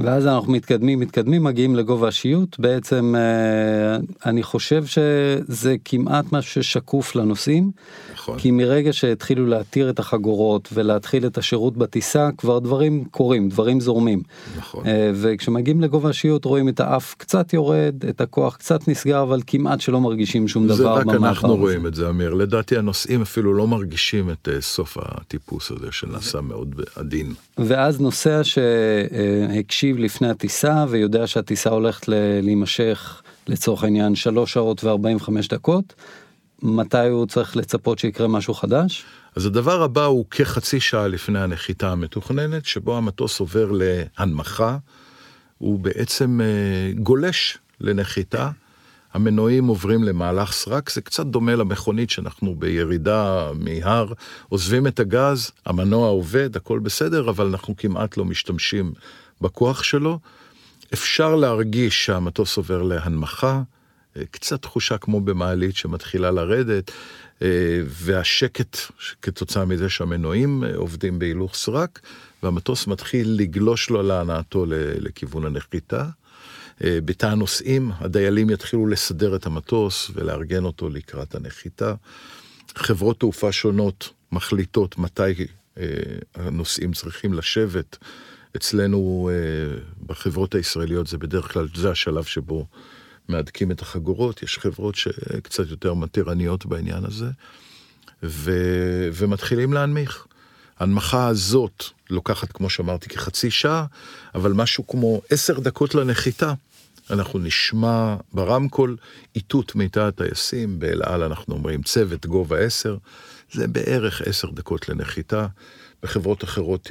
ואז 0.00 0.26
אנחנו 0.26 0.52
מתקדמים 0.52 1.00
מתקדמים 1.00 1.44
מגיעים 1.44 1.76
לגובה 1.76 2.08
השיוט 2.08 2.58
בעצם 2.58 3.14
אה, 3.16 3.96
אני 4.30 4.42
חושב 4.42 4.84
שזה 4.86 5.76
כמעט 5.84 6.32
משהו 6.32 6.62
ששקוף 6.62 7.16
לנוסעים. 7.16 7.70
נכון. 8.12 8.38
כי 8.38 8.50
מרגע 8.50 8.92
שהתחילו 8.92 9.46
להתיר 9.46 9.90
את 9.90 9.98
החגורות 9.98 10.68
ולהתחיל 10.72 11.26
את 11.26 11.38
השירות 11.38 11.76
בטיסה 11.76 12.28
כבר 12.38 12.58
דברים 12.58 13.04
קורים 13.10 13.48
דברים 13.48 13.80
זורמים. 13.80 14.22
נכון. 14.58 14.86
אה, 14.86 15.10
וכשמגיעים 15.14 15.80
לגובה 15.80 16.08
השיוט 16.08 16.44
רואים 16.44 16.68
את 16.68 16.80
האף 16.80 17.14
קצת 17.18 17.52
יורד 17.52 17.94
את 18.08 18.20
הכוח 18.20 18.56
קצת 18.56 18.88
נסגר 18.88 19.22
אבל 19.22 19.40
כמעט 19.46 19.80
שלא 19.80 20.00
מרגישים 20.00 20.48
שום 20.48 20.66
דבר. 20.66 20.76
זה 20.76 20.88
רק 20.88 21.06
אנחנו 21.08 21.56
רואים 21.56 21.86
את 21.86 21.94
זה 21.94 22.08
אמיר 22.08 22.34
לדעתי 22.34 22.76
הנוסעים 22.76 23.22
אפילו 23.22 23.54
לא 23.54 23.66
מרגישים 23.66 24.30
את 24.30 24.48
אה, 24.52 24.60
סוף 24.60 24.98
הטיפוס 25.00 25.70
הזה 25.70 25.86
שנעשה 25.90 26.40
מאוד 26.40 26.80
עדין. 26.96 27.34
ואז 27.58 28.00
נוסע 28.00 28.40
שהקשיב 28.42 29.87
לפני 29.96 30.28
הטיסה 30.28 30.84
ויודע 30.88 31.26
שהטיסה 31.26 31.70
הולכת 31.70 32.08
להימשך 32.42 33.22
לצורך 33.46 33.84
העניין 33.84 34.14
3 34.14 34.52
שעות 34.52 34.84
ו-45 34.84 35.30
דקות. 35.48 35.94
מתי 36.62 37.08
הוא 37.08 37.26
צריך 37.26 37.56
לצפות 37.56 37.98
שיקרה 37.98 38.28
משהו 38.28 38.54
חדש? 38.54 39.04
אז 39.36 39.46
הדבר 39.46 39.82
הבא 39.82 40.04
הוא 40.04 40.24
כחצי 40.30 40.80
שעה 40.80 41.08
לפני 41.08 41.38
הנחיתה 41.40 41.92
המתוכננת, 41.92 42.64
שבו 42.64 42.96
המטוס 42.96 43.40
עובר 43.40 43.70
להנמכה, 43.72 44.76
הוא 45.58 45.78
בעצם 45.78 46.40
אה, 46.40 46.92
גולש 47.02 47.58
לנחיתה. 47.80 48.50
המנועים 49.12 49.66
עוברים 49.66 50.04
למהלך 50.04 50.52
סרק, 50.52 50.90
זה 50.90 51.00
קצת 51.00 51.26
דומה 51.26 51.56
למכונית 51.56 52.10
שאנחנו 52.10 52.54
בירידה 52.54 53.50
מהר, 53.54 54.12
עוזבים 54.48 54.86
את 54.86 55.00
הגז, 55.00 55.50
המנוע 55.66 56.08
עובד, 56.08 56.56
הכל 56.56 56.78
בסדר, 56.78 57.30
אבל 57.30 57.46
אנחנו 57.46 57.76
כמעט 57.76 58.16
לא 58.16 58.24
משתמשים 58.24 58.92
בכוח 59.40 59.82
שלו. 59.82 60.18
אפשר 60.94 61.34
להרגיש 61.34 62.06
שהמטוס 62.06 62.56
עובר 62.56 62.82
להנמכה, 62.82 63.62
אה, 64.16 64.22
קצת 64.30 64.62
תחושה 64.62 64.98
כמו 64.98 65.20
במעלית 65.20 65.76
שמתחילה 65.76 66.30
לרדת, 66.30 66.90
אה, 67.42 67.48
והשקט 67.86 68.76
כתוצאה 69.22 69.64
מזה 69.64 69.88
שהמנועים 69.88 70.64
אה, 70.64 70.76
עובדים 70.76 71.18
בהילוך 71.18 71.54
סרק, 71.54 72.00
והמטוס 72.42 72.86
מתחיל 72.86 73.34
לגלוש 73.38 73.90
לו 73.90 74.02
להנאתו 74.02 74.64
לכיוון 74.98 75.46
הנחיתה. 75.46 76.04
בתא 76.80 77.26
הנוסעים, 77.26 77.90
הדיילים 77.98 78.50
יתחילו 78.50 78.86
לסדר 78.86 79.36
את 79.36 79.46
המטוס 79.46 80.10
ולארגן 80.14 80.64
אותו 80.64 80.88
לקראת 80.88 81.34
הנחיתה. 81.34 81.94
חברות 82.76 83.20
תעופה 83.20 83.52
שונות 83.52 84.10
מחליטות 84.32 84.98
מתי 84.98 85.46
הנוסעים 86.34 86.92
צריכים 86.92 87.34
לשבת. 87.34 87.98
אצלנו 88.56 89.30
בחברות 90.06 90.54
הישראליות 90.54 91.06
זה 91.06 91.18
בדרך 91.18 91.52
כלל, 91.52 91.68
זה 91.74 91.90
השלב 91.90 92.24
שבו 92.24 92.66
מהדקים 93.28 93.70
את 93.70 93.80
החגורות, 93.80 94.42
יש 94.42 94.58
חברות 94.58 94.94
שקצת 94.94 95.68
יותר 95.70 95.94
מתירניות 95.94 96.66
בעניין 96.66 97.04
הזה, 97.04 97.26
ו... 98.22 98.52
ומתחילים 99.12 99.72
להנמיך. 99.72 100.26
ההנמכה 100.78 101.26
הזאת 101.26 101.84
לוקחת, 102.10 102.52
כמו 102.52 102.70
שאמרתי, 102.70 103.08
כחצי 103.08 103.50
שעה, 103.50 103.86
אבל 104.34 104.52
משהו 104.52 104.86
כמו 104.86 105.22
עשר 105.30 105.60
דקות 105.60 105.94
לנחיתה. 105.94 106.52
אנחנו 107.10 107.38
נשמע 107.38 108.16
ברמקול 108.32 108.96
איתות 109.36 109.74
מיטה 109.74 110.08
הטייסים, 110.08 110.78
באל 110.78 111.02
על 111.02 111.22
אנחנו 111.22 111.54
אומרים 111.54 111.82
צוות 111.82 112.26
גובה 112.26 112.58
עשר, 112.58 112.96
זה 113.52 113.68
בערך 113.68 114.22
עשר 114.22 114.50
דקות 114.50 114.88
לנחיתה. 114.88 115.46
בחברות 116.02 116.44
אחרות 116.44 116.82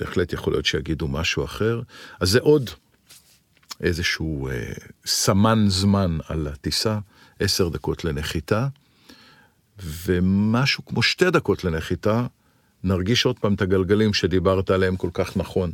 בהחלט 0.00 0.32
יכול 0.32 0.52
להיות 0.52 0.66
שיגידו 0.66 1.08
משהו 1.08 1.44
אחר. 1.44 1.80
אז 2.20 2.30
זה 2.30 2.38
עוד 2.40 2.70
איזשהו 3.80 4.48
אה, 4.48 4.72
סמן 5.06 5.64
זמן 5.68 6.18
על 6.28 6.46
הטיסה, 6.46 6.98
עשר 7.40 7.68
דקות 7.68 8.04
לנחיתה, 8.04 8.68
ומשהו 9.78 10.84
כמו 10.84 11.02
שתי 11.02 11.30
דקות 11.30 11.64
לנחיתה, 11.64 12.26
נרגיש 12.84 13.26
עוד 13.26 13.38
פעם 13.38 13.54
את 13.54 13.62
הגלגלים 13.62 14.14
שדיברת 14.14 14.70
עליהם 14.70 14.96
כל 14.96 15.10
כך 15.12 15.36
נכון. 15.36 15.72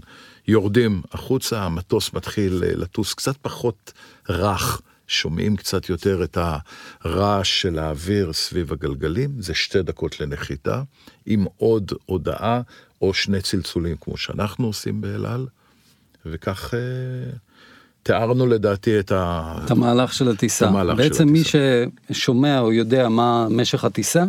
יורדים 0.49 1.03
החוצה, 1.12 1.62
המטוס 1.62 2.12
מתחיל 2.12 2.65
אה, 2.65 2.77
לטוס 2.77 3.15
קצת 3.15 3.37
פחות 3.43 3.93
רך, 4.29 4.81
שומעים 5.09 5.57
קצת 5.57 5.89
יותר 5.89 6.25
את 6.25 6.39
הרעש 7.05 7.62
של 7.62 7.79
האוויר 7.79 8.33
סביב 8.33 8.73
הגלגלים, 8.73 9.43
זה 9.43 9.55
שתי 9.55 9.83
דקות 9.83 10.21
לנחיתה, 10.21 10.83
עם 11.27 11.45
עוד 11.57 11.93
הודעה 12.05 12.61
או 13.03 13.15
שני 13.15 13.41
צלצולים 13.41 13.97
כמו 14.01 14.17
שאנחנו 14.17 14.67
עושים 14.67 15.01
באל 15.01 15.27
על, 15.27 15.47
וכך 16.27 16.75
אה, 16.75 17.31
תיארנו 18.03 18.47
לדעתי 18.47 18.99
את, 18.99 19.13
ה... 19.13 19.55
את 19.65 19.71
המהלך 19.71 20.13
של 20.13 20.29
הטיסה. 20.29 20.69
המהלך 20.69 20.97
בעצם 20.99 21.17
של 21.17 21.25
מי 21.25 21.43
ששומע 22.11 22.61
או 22.61 22.73
יודע 22.73 23.09
מה 23.09 23.47
משך 23.51 23.85
הטיסה, 23.85 24.25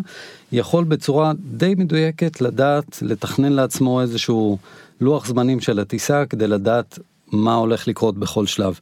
יכול 0.52 0.84
בצורה 0.84 1.32
די 1.40 1.76
מדויקת 1.78 2.42
לדעת, 2.42 3.00
לתכנן 3.02 3.52
לעצמו 3.52 4.02
איזשהו 4.02 4.58
לוח 5.02 5.28
זמנים 5.28 5.60
של 5.60 5.80
הטיסה 5.80 6.26
כדי 6.26 6.48
לדעת 6.48 7.00
מה 7.32 7.56
הולך 7.56 7.88
לקרות 7.88 8.18
בכל 8.18 8.46
שלב. 8.46 8.80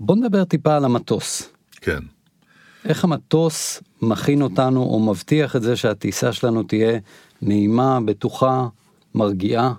בוא 0.00 0.16
נדבר 0.16 0.44
טיפה 0.44 0.76
על 0.76 0.84
המטוס. 0.84 1.48
כן. 1.80 1.98
איך 2.84 3.04
המטוס 3.04 3.82
מכין 4.02 4.42
אותנו 4.42 4.82
או 4.82 5.00
מבטיח 5.00 5.56
את 5.56 5.62
זה 5.62 5.76
שהטיסה 5.76 6.32
שלנו 6.32 6.62
תהיה 6.62 6.98
נעימה, 7.42 7.98
בטוחה, 8.04 8.66
מרגיעה? 9.14 9.72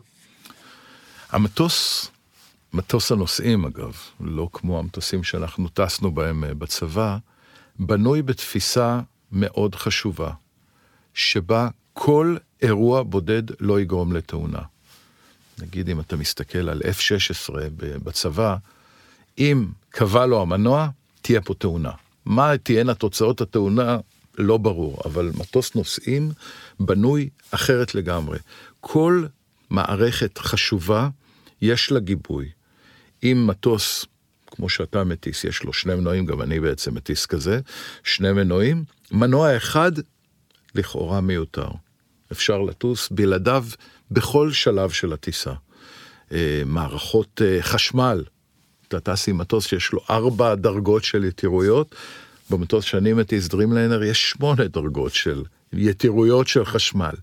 המטוס 1.29 2.09
מטוס 2.73 3.11
הנוסעים 3.11 3.65
אגב, 3.65 3.97
לא 4.19 4.49
כמו 4.53 4.79
המטוסים 4.79 5.23
שאנחנו 5.23 5.67
טסנו 5.69 6.11
בהם 6.11 6.43
אה, 6.43 6.53
בצבא, 6.53 7.17
בנוי 7.79 8.21
בתפיסה 8.21 8.99
מאוד 9.31 9.75
חשובה, 9.75 10.31
שבה 11.13 11.67
כל 11.93 12.37
אירוע 12.61 13.03
בודד 13.03 13.43
לא 13.59 13.81
יגרום 13.81 14.13
לתאונה. 14.13 14.61
נגיד 15.59 15.89
אם 15.89 15.99
אתה 15.99 16.15
מסתכל 16.15 16.69
על 16.69 16.81
F-16 16.81 17.53
בצבא, 18.03 18.55
אם 19.37 19.67
קבע 19.89 20.25
לו 20.25 20.41
המנוע, 20.41 20.87
תהיה 21.21 21.41
פה 21.41 21.53
תאונה. 21.53 21.91
מה 22.25 22.57
תהיינה 22.57 22.93
תוצאות 22.93 23.41
התאונה, 23.41 23.97
לא 24.37 24.57
ברור, 24.57 24.97
אבל 25.05 25.31
מטוס 25.35 25.75
נוסעים 25.75 26.31
בנוי 26.79 27.29
אחרת 27.51 27.95
לגמרי. 27.95 28.37
כל 28.85 29.25
מערכת 29.69 30.37
חשובה, 30.37 31.09
יש 31.61 31.91
לה 31.91 31.99
גיבוי. 31.99 32.49
אם 33.23 33.43
מטוס, 33.47 34.05
כמו 34.47 34.69
שאתה 34.69 35.03
מטיס, 35.03 35.43
יש 35.43 35.63
לו 35.63 35.73
שני 35.73 35.95
מנועים, 35.95 36.25
גם 36.25 36.41
אני 36.41 36.59
בעצם 36.59 36.95
מטיס 36.95 37.25
כזה, 37.25 37.59
שני 38.03 38.31
מנועים, 38.31 38.83
מנוע 39.11 39.57
אחד 39.57 39.91
לכאורה 40.75 41.21
מיותר. 41.21 41.67
אפשר 42.31 42.61
לטוס 42.61 43.09
בלעדיו 43.11 43.65
בכל 44.11 44.51
שלב 44.51 44.89
של 44.89 45.13
הטיסה. 45.13 45.53
אה, 46.31 46.61
מערכות 46.65 47.41
אה, 47.45 47.61
חשמל, 47.61 48.23
אתה 48.87 48.99
טס 48.99 49.29
עם 49.29 49.37
מטוס 49.37 49.67
שיש 49.67 49.91
לו 49.91 49.99
ארבע 50.09 50.55
דרגות 50.55 51.03
של 51.03 51.25
יתירויות, 51.25 51.95
במטוס 52.49 52.85
שאני 52.85 53.13
מטיס 53.13 53.47
דרימליינר 53.47 54.03
יש 54.03 54.29
שמונה 54.29 54.67
דרגות 54.67 55.13
של 55.13 55.43
יתירויות 55.73 56.47
של 56.47 56.65
חשמל. 56.65 57.13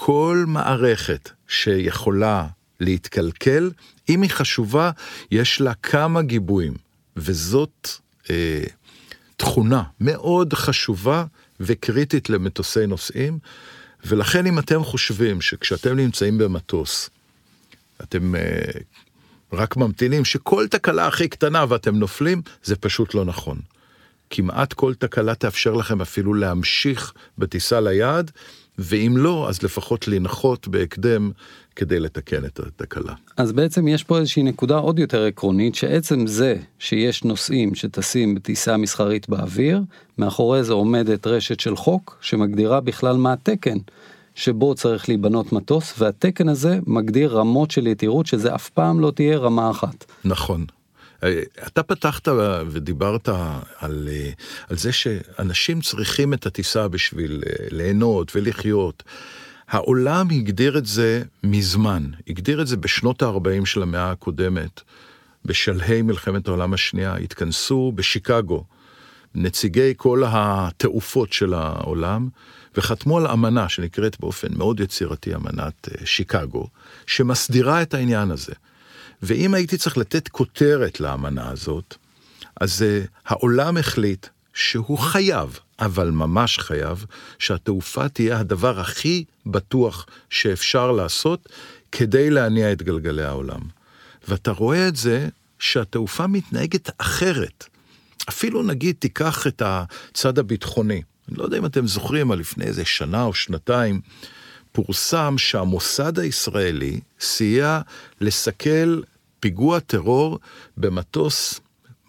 כל 0.00 0.44
מערכת 0.46 1.30
שיכולה 1.48 2.46
להתקלקל, 2.80 3.70
אם 4.08 4.22
היא 4.22 4.30
חשובה, 4.30 4.90
יש 5.30 5.60
לה 5.60 5.74
כמה 5.74 6.22
גיבויים, 6.22 6.74
וזאת 7.16 7.88
אה, 8.30 8.62
תכונה 9.36 9.82
מאוד 10.00 10.54
חשובה 10.54 11.24
וקריטית 11.60 12.30
למטוסי 12.30 12.86
נוסעים, 12.86 13.38
ולכן 14.04 14.46
אם 14.46 14.58
אתם 14.58 14.84
חושבים 14.84 15.40
שכשאתם 15.40 15.96
נמצאים 15.96 16.38
במטוס, 16.38 17.10
אתם 18.02 18.34
אה, 18.34 18.40
רק 19.52 19.76
ממתינים 19.76 20.24
שכל 20.24 20.68
תקלה 20.68 21.06
הכי 21.06 21.28
קטנה 21.28 21.64
ואתם 21.68 21.96
נופלים, 21.96 22.42
זה 22.64 22.76
פשוט 22.76 23.14
לא 23.14 23.24
נכון. 23.24 23.60
כמעט 24.30 24.72
כל 24.72 24.94
תקלה 24.94 25.34
תאפשר 25.34 25.74
לכם 25.74 26.00
אפילו 26.00 26.34
להמשיך 26.34 27.12
בטיסה 27.38 27.80
ליעד, 27.80 28.30
ואם 28.78 29.14
לא, 29.16 29.48
אז 29.48 29.62
לפחות 29.62 30.08
לנחות 30.08 30.68
בהקדם 30.68 31.30
כדי 31.76 32.00
לתקן 32.00 32.44
את 32.44 32.60
התקלה. 32.60 33.12
אז 33.36 33.52
בעצם 33.52 33.88
יש 33.88 34.04
פה 34.04 34.18
איזושהי 34.18 34.42
נקודה 34.42 34.76
עוד 34.76 34.98
יותר 34.98 35.24
עקרונית, 35.24 35.74
שעצם 35.74 36.26
זה 36.26 36.56
שיש 36.78 37.24
נוסעים 37.24 37.74
שטסים 37.74 38.34
בטיסה 38.34 38.76
מסחרית 38.76 39.28
באוויר, 39.28 39.80
מאחורי 40.18 40.64
זה 40.64 40.72
עומדת 40.72 41.26
רשת 41.26 41.60
של 41.60 41.76
חוק 41.76 42.18
שמגדירה 42.20 42.80
בכלל 42.80 43.16
מה 43.16 43.32
התקן 43.32 43.78
שבו 44.34 44.74
צריך 44.74 45.08
להיבנות 45.08 45.52
מטוס, 45.52 45.94
והתקן 45.98 46.48
הזה 46.48 46.78
מגדיר 46.86 47.38
רמות 47.38 47.70
של 47.70 47.86
יתירות 47.86 48.26
שזה 48.26 48.54
אף 48.54 48.68
פעם 48.68 49.00
לא 49.00 49.10
תהיה 49.10 49.38
רמה 49.38 49.70
אחת. 49.70 50.04
נכון. 50.24 50.64
אה, 51.24 51.42
אתה 51.66 51.82
פתחת 51.82 52.28
ודיברת 52.70 53.28
על, 53.78 54.08
אה, 54.10 54.30
על 54.68 54.76
זה 54.76 54.92
שאנשים 54.92 55.80
צריכים 55.80 56.34
את 56.34 56.46
הטיסה 56.46 56.88
בשביל 56.88 57.42
אה, 57.46 57.66
ליהנות 57.70 58.36
ולחיות. 58.36 59.02
העולם 59.68 60.30
הגדיר 60.30 60.78
את 60.78 60.86
זה 60.86 61.22
מזמן, 61.44 62.10
הגדיר 62.28 62.62
את 62.62 62.66
זה 62.66 62.76
בשנות 62.76 63.22
ה-40 63.22 63.66
של 63.66 63.82
המאה 63.82 64.10
הקודמת. 64.10 64.80
בשלהי 65.44 66.02
מלחמת 66.02 66.48
העולם 66.48 66.74
השנייה 66.74 67.16
התכנסו 67.16 67.92
בשיקגו 67.94 68.64
נציגי 69.34 69.94
כל 69.96 70.22
התעופות 70.26 71.32
של 71.32 71.54
העולם, 71.54 72.28
וחתמו 72.76 73.18
על 73.18 73.26
אמנה 73.26 73.68
שנקראת 73.68 74.20
באופן 74.20 74.48
מאוד 74.56 74.80
יצירתי 74.80 75.34
אמנת 75.34 75.88
שיקגו, 76.04 76.66
שמסדירה 77.06 77.82
את 77.82 77.94
העניין 77.94 78.30
הזה. 78.30 78.52
ואם 79.22 79.54
הייתי 79.54 79.76
צריך 79.76 79.98
לתת 79.98 80.28
כותרת 80.28 81.00
לאמנה 81.00 81.50
הזאת, 81.50 81.96
אז 82.60 82.82
uh, 82.82 83.08
העולם 83.26 83.76
החליט 83.76 84.26
שהוא 84.54 84.98
חייב, 84.98 85.58
אבל 85.80 86.10
ממש 86.10 86.58
חייב, 86.58 87.04
שהתעופה 87.38 88.08
תהיה 88.08 88.38
הדבר 88.38 88.80
הכי 88.80 89.24
בטוח 89.46 90.06
שאפשר 90.30 90.92
לעשות 90.92 91.48
כדי 91.92 92.30
להניע 92.30 92.72
את 92.72 92.82
גלגלי 92.82 93.24
העולם. 93.24 93.60
ואתה 94.28 94.50
רואה 94.50 94.88
את 94.88 94.96
זה 94.96 95.28
שהתעופה 95.58 96.26
מתנהגת 96.26 96.90
אחרת. 96.98 97.64
אפילו 98.28 98.62
נגיד 98.62 98.96
תיקח 98.98 99.46
את 99.46 99.62
הצד 99.64 100.38
הביטחוני. 100.38 101.02
אני 101.28 101.38
לא 101.38 101.44
יודע 101.44 101.58
אם 101.58 101.66
אתם 101.66 101.86
זוכרים, 101.86 102.30
אבל 102.30 102.38
לפני 102.38 102.64
איזה 102.64 102.84
שנה 102.84 103.22
או 103.22 103.34
שנתיים, 103.34 104.00
פורסם 104.72 105.34
שהמוסד 105.38 106.18
הישראלי 106.18 107.00
סייע 107.20 107.80
לסכל 108.20 109.00
פיגוע 109.40 109.80
טרור 109.80 110.38
במטוס, 110.76 111.60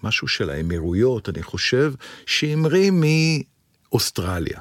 משהו 0.04 0.28
של 0.28 0.50
האמירויות, 0.50 1.30
אני 1.30 1.44
חושב, 1.44 1.94
שהמריא 2.26 2.92
מאוסטרליה. 2.94 4.60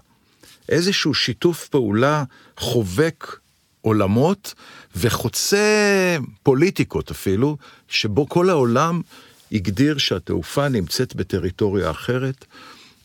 איזשהו 0.68 1.14
שיתוף 1.14 1.68
פעולה 1.68 2.24
חובק 2.56 3.38
עולמות 3.80 4.54
וחוצה 4.96 6.16
פוליטיקות 6.42 7.11
אפילו, 7.11 7.56
שבו 7.88 8.28
כל 8.28 8.50
העולם 8.50 9.00
הגדיר 9.52 9.98
שהתעופה 9.98 10.68
נמצאת 10.68 11.14
בטריטוריה 11.14 11.90
אחרת. 11.90 12.44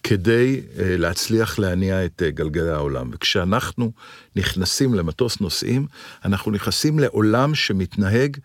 כדי 0.04 0.62
uh, 0.62 0.80
להצליח 0.80 1.60
להניע 1.60 2.06
את 2.06 2.22
uh, 2.22 2.32
גלגלי 2.32 2.70
העולם. 2.70 3.10
וכשאנחנו 3.14 3.92
נכנסים 4.36 4.94
למטוס 4.94 5.42
נוסעים, 5.42 5.86
אנחנו 6.26 6.52
נכנסים 6.52 7.00
לעולם 7.00 7.56
שמתנהג 7.56 8.38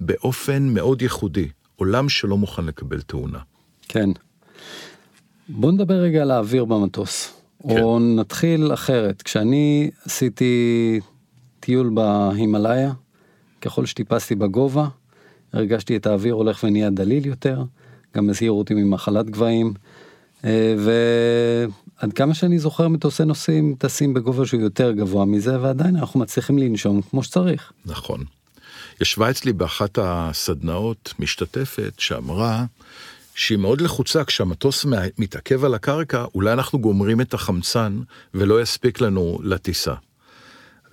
באופן 0.00 0.62
מאוד 0.62 1.02
ייחודי, 1.02 1.48
עולם 1.76 2.08
שלא 2.08 2.36
מוכן 2.36 2.64
לקבל 2.64 3.00
תאונה. 3.00 3.38
כן. 3.88 4.10
בוא 5.48 5.72
נדבר 5.72 5.94
רגע 5.94 6.22
על 6.22 6.30
האוויר 6.30 6.64
במטוס, 6.64 7.32
כן. 7.62 7.80
או 7.80 7.98
נתחיל 7.98 8.74
אחרת. 8.74 9.22
כשאני 9.22 9.90
עשיתי 10.04 11.00
טיול 11.60 11.90
בהימאליה, 11.94 12.92
ככל 13.60 13.86
שטיפסתי 13.86 14.34
בגובה, 14.34 14.88
הרגשתי 15.52 15.96
את 15.96 16.06
האוויר 16.06 16.34
הולך 16.34 16.64
ונהיה 16.64 16.90
דליל 16.90 17.26
יותר, 17.26 17.64
גם 18.16 18.30
הזהירו 18.30 18.58
אותי 18.58 18.74
ממחלת 18.74 19.30
גבהים. 19.30 19.74
אה, 20.44 20.74
ועד 20.78 22.12
כמה 22.12 22.34
שאני 22.34 22.58
זוכר 22.58 22.88
מטוסי 22.88 23.24
נוסעים 23.24 23.74
טסים 23.78 24.14
בגובה 24.14 24.46
שהוא 24.46 24.60
יותר 24.60 24.92
גבוה 24.92 25.24
מזה 25.24 25.60
ועדיין 25.60 25.96
אנחנו 25.96 26.20
מצליחים 26.20 26.58
לנשום 26.58 27.02
כמו 27.02 27.22
שצריך. 27.22 27.72
נכון. 27.86 28.24
ישבה 29.00 29.30
אצלי 29.30 29.52
באחת 29.52 29.98
הסדנאות 30.02 31.14
משתתפת 31.18 31.92
שאמרה 31.98 32.64
שהיא 33.34 33.58
מאוד 33.58 33.80
לחוצה 33.80 34.24
כשהמטוס 34.24 34.86
מתעכב 35.18 35.64
על 35.64 35.74
הקרקע 35.74 36.24
אולי 36.34 36.52
אנחנו 36.52 36.78
גומרים 36.78 37.20
את 37.20 37.34
החמצן 37.34 38.00
ולא 38.34 38.62
יספיק 38.62 39.00
לנו 39.00 39.38
לטיסה. 39.42 39.94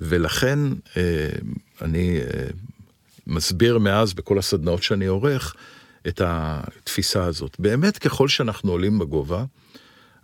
ולכן 0.02 0.60
אה, 0.98 1.30
אני 1.82 2.18
אה, 2.18 2.48
מסביר 3.28 3.78
מאז 3.78 4.14
בכל 4.14 4.40
הסדנאות 4.40 4.84
שאני 4.84 5.06
עורך 5.06 5.56
את 6.08 6.22
התפיסה 6.26 7.24
הזאת. 7.24 7.56
באמת, 7.60 7.98
ככל 7.98 8.28
שאנחנו 8.28 8.72
עולים 8.72 9.00
בגובה, 9.00 9.46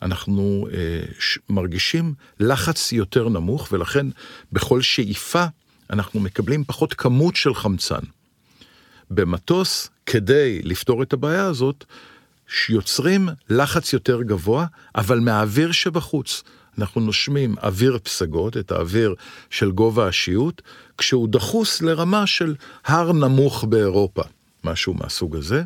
אנחנו 0.01 0.67
אה, 0.73 1.01
ש, 1.19 1.39
מרגישים 1.49 2.13
לחץ 2.39 2.91
יותר 2.91 3.29
נמוך, 3.29 3.67
ולכן 3.71 4.07
בכל 4.51 4.81
שאיפה 4.81 5.45
אנחנו 5.89 6.19
מקבלים 6.19 6.63
פחות 6.63 6.93
כמות 6.93 7.35
של 7.35 7.53
חמצן. 7.53 7.99
במטוס, 9.11 9.89
כדי 10.05 10.61
לפתור 10.63 11.03
את 11.03 11.13
הבעיה 11.13 11.45
הזאת, 11.45 11.85
שיוצרים 12.47 13.29
לחץ 13.49 13.93
יותר 13.93 14.21
גבוה, 14.21 14.65
אבל 14.95 15.19
מהאוויר 15.19 15.71
שבחוץ. 15.71 16.43
אנחנו 16.77 17.01
נושמים 17.01 17.55
אוויר 17.63 17.99
פסגות, 18.03 18.57
את 18.57 18.71
האוויר 18.71 19.15
של 19.49 19.71
גובה 19.71 20.07
השיעוט, 20.07 20.61
כשהוא 20.97 21.27
דחוס 21.29 21.81
לרמה 21.81 22.27
של 22.27 22.55
הר 22.85 23.11
נמוך 23.11 23.63
באירופה. 23.63 24.23
משהו 24.63 24.93
מהסוג 24.93 25.35
הזה, 25.35 25.63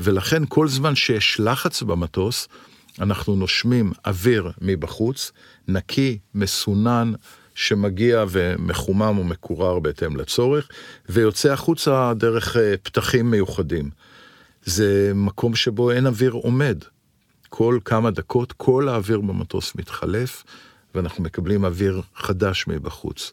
ולכן 0.00 0.42
כל 0.48 0.68
זמן 0.68 0.94
שיש 0.94 1.40
לחץ 1.40 1.82
במטוס, 1.82 2.48
אנחנו 3.00 3.36
נושמים 3.36 3.92
אוויר 4.06 4.50
מבחוץ, 4.60 5.32
נקי, 5.68 6.18
מסונן, 6.34 7.12
שמגיע 7.54 8.24
ומחומם 8.28 9.18
ומקורר 9.18 9.78
בהתאם 9.78 10.16
לצורך, 10.16 10.68
ויוצא 11.08 11.52
החוצה 11.52 12.12
דרך 12.16 12.56
אה, 12.56 12.74
פתחים 12.82 13.30
מיוחדים. 13.30 13.90
זה 14.64 15.12
מקום 15.14 15.54
שבו 15.54 15.90
אין 15.90 16.06
אוויר 16.06 16.32
עומד. 16.32 16.78
כל 17.48 17.78
כמה 17.84 18.10
דקות 18.10 18.52
כל 18.52 18.88
האוויר 18.88 19.20
במטוס 19.20 19.74
מתחלף, 19.74 20.44
ואנחנו 20.94 21.24
מקבלים 21.24 21.64
אוויר 21.64 22.02
חדש 22.16 22.64
מבחוץ. 22.68 23.32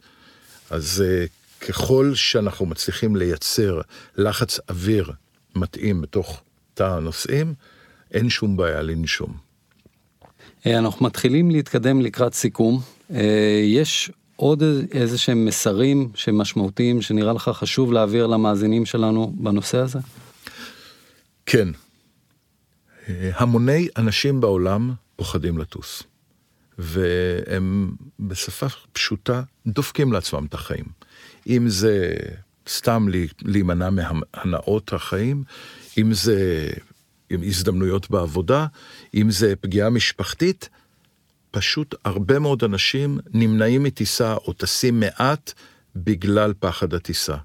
אז 0.70 1.04
אה, 1.06 1.26
ככל 1.68 2.12
שאנחנו 2.16 2.66
מצליחים 2.66 3.16
לייצר 3.16 3.82
לחץ 4.18 4.60
אוויר 4.70 5.12
מתאים 5.56 6.02
בתוך 6.02 6.42
תא 6.74 6.84
הנוסעים, 6.84 7.54
אין 8.12 8.30
שום 8.30 8.58
בעיה 8.58 8.82
לנשום. 8.82 9.38
אה, 10.66 10.78
אנחנו 10.78 11.06
מתחילים 11.06 11.52
להתקדם 11.52 12.02
לקראת 12.02 12.34
סיכום. 12.34 12.82
אה, 13.14 13.62
יש 13.64 14.12
עוד 14.36 14.64
איזה 14.92 15.18
שהם 15.18 15.46
מסרים 15.46 16.10
שמשמעותיים 16.16 17.02
שנראה 17.02 17.34
לך 17.34 17.50
חשוב 17.54 17.94
להעביר 17.94 18.28
למאזינים 18.28 18.86
שלנו 18.86 19.34
בנושא 19.36 19.78
הזה? 19.78 20.00
כן. 21.46 21.68
אה, 23.10 23.32
המוני 23.36 23.88
אנשים 23.98 24.42
בעולם 24.42 24.94
פוחדים 25.16 25.58
לטוס. 25.58 26.04
והם 26.78 27.92
בשפה 28.20 28.68
פשוטה 28.94 29.42
דופקים 29.68 30.14
לעצמם 30.14 30.46
את 30.46 30.54
החיים. 30.54 30.86
אם 31.48 31.70
זה 31.70 32.16
סתם 32.70 33.08
להימנע 33.42 33.90
מהנאות 33.90 34.94
החיים, 34.94 35.44
אם 35.98 36.14
זה 36.14 36.70
עם 37.30 37.44
הזדמנויות 37.44 38.10
בעבודה, 38.10 38.66
אם 39.14 39.32
זה 39.32 39.54
פגיעה 39.56 39.90
משפחתית, 39.90 40.70
פשוט 41.52 41.96
הרבה 42.06 42.40
מאוד 42.40 42.64
אנשים 42.64 43.20
נמנעים 43.34 43.84
מטיסה 43.84 44.34
או 44.34 44.54
טסים 44.54 45.00
מעט 45.00 45.54
בגלל 45.96 46.54
פחד 46.60 46.94
הטיסה. 46.94 47.38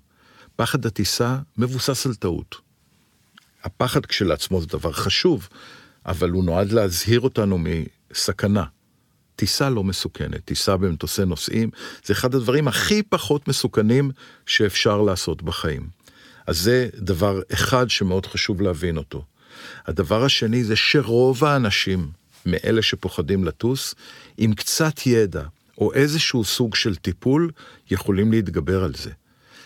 פחד 0.56 0.86
הטיסה 0.86 1.38
מבוסס 1.58 2.06
על 2.06 2.14
טעות. 2.14 2.56
הפחד 3.64 4.06
כשלעצמו 4.06 4.60
זה 4.60 4.66
דבר 4.66 4.92
חשוב, 4.92 5.48
אבל 6.06 6.30
הוא 6.30 6.44
נועד 6.44 6.72
להזהיר 6.72 7.20
אותנו 7.20 7.58
מסכנה. 8.10 8.64
טיסה 9.36 9.70
לא 9.70 9.84
מסוכנת, 9.84 10.44
טיסה 10.44 10.76
במטוסי 10.76 11.24
נוסעים, 11.24 11.70
זה 12.04 12.12
אחד 12.12 12.34
הדברים 12.34 12.68
הכי 12.68 13.02
פחות 13.02 13.48
מסוכנים 13.48 14.10
שאפשר 14.46 15.02
לעשות 15.02 15.42
בחיים. 15.42 15.88
אז 16.46 16.58
זה 16.58 16.88
דבר 16.94 17.40
אחד 17.52 17.90
שמאוד 17.90 18.26
חשוב 18.26 18.62
להבין 18.62 18.96
אותו. 18.96 19.24
הדבר 19.86 20.24
השני 20.24 20.64
זה 20.64 20.76
שרוב 20.76 21.44
האנשים, 21.44 22.10
מאלה 22.46 22.82
שפוחדים 22.82 23.44
לטוס, 23.44 23.94
עם 24.38 24.54
קצת 24.54 25.06
ידע 25.06 25.42
או 25.78 25.92
איזשהו 25.92 26.44
סוג 26.44 26.74
של 26.74 26.96
טיפול, 26.96 27.50
יכולים 27.90 28.32
להתגבר 28.32 28.84
על 28.84 28.94
זה. 28.94 29.10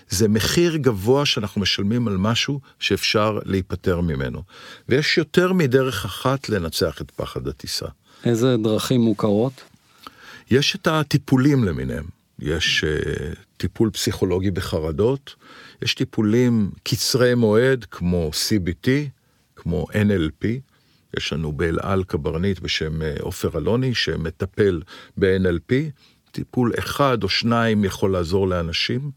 זה 0.08 0.28
מחיר 0.28 0.76
גבוה 0.76 1.26
שאנחנו 1.26 1.60
משלמים 1.60 2.08
על 2.08 2.16
משהו 2.16 2.60
שאפשר 2.78 3.38
להיפטר 3.44 4.00
ממנו. 4.00 4.42
ויש 4.88 5.18
יותר 5.18 5.52
מדרך 5.52 6.04
אחת 6.04 6.48
לנצח 6.48 7.00
את 7.00 7.10
פחד 7.10 7.48
הטיסה. 7.48 7.86
איזה 8.24 8.56
דרכים 8.56 9.00
מוכרות? 9.00 9.52
יש 10.50 10.76
את 10.76 10.86
הטיפולים 10.86 11.64
למיניהם. 11.64 12.04
יש 12.38 12.84
uh, 12.84 13.36
טיפול 13.56 13.90
פסיכולוגי 13.90 14.50
בחרדות, 14.50 15.34
יש 15.82 15.94
טיפולים 15.94 16.70
קצרי 16.82 17.34
מועד 17.34 17.84
כמו 17.90 18.30
CBT, 18.34 18.88
כמו 19.56 19.86
NLP, 19.92 20.46
יש 21.16 21.32
לנו 21.32 21.52
באל 21.52 21.78
על 21.82 22.04
קברניט 22.04 22.58
בשם 22.58 23.02
אה, 23.02 23.14
עופר 23.20 23.58
אלוני 23.58 23.94
שמטפל 23.94 24.82
ב-NLP, 25.16 25.74
טיפול 26.32 26.72
אחד 26.78 27.22
או 27.22 27.28
שניים 27.28 27.84
יכול 27.84 28.12
לעזור 28.12 28.48
לאנשים, 28.48 29.10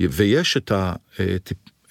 ויש 0.00 0.56
את, 0.56 0.72
ה, 0.72 0.92
אה, 1.20 1.36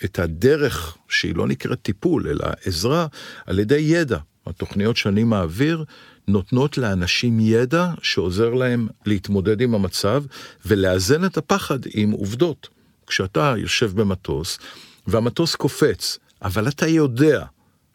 את 0.05 0.19
הדרך 0.19 0.97
שהיא 1.09 1.35
לא 1.35 1.47
נקראת 1.47 1.81
טיפול 1.81 2.27
אלא 2.27 2.45
עזרה 2.65 3.07
על 3.45 3.59
ידי 3.59 3.79
ידע. 3.79 4.17
התוכניות 4.45 4.97
שאני 4.97 5.23
מעביר 5.23 5.83
נותנות 6.27 6.77
לאנשים 6.77 7.39
ידע 7.39 7.91
שעוזר 8.01 8.53
להם 8.53 8.87
להתמודד 9.05 9.61
עם 9.61 9.75
המצב 9.75 10.23
ולאזן 10.65 11.25
את 11.25 11.37
הפחד 11.37 11.79
עם 11.93 12.11
עובדות. 12.11 12.67
כשאתה 13.07 13.53
יושב 13.57 13.91
במטוס 14.01 14.59
והמטוס 15.07 15.55
קופץ, 15.55 16.17
אבל 16.41 16.67
אתה 16.67 16.87
יודע 16.87 17.45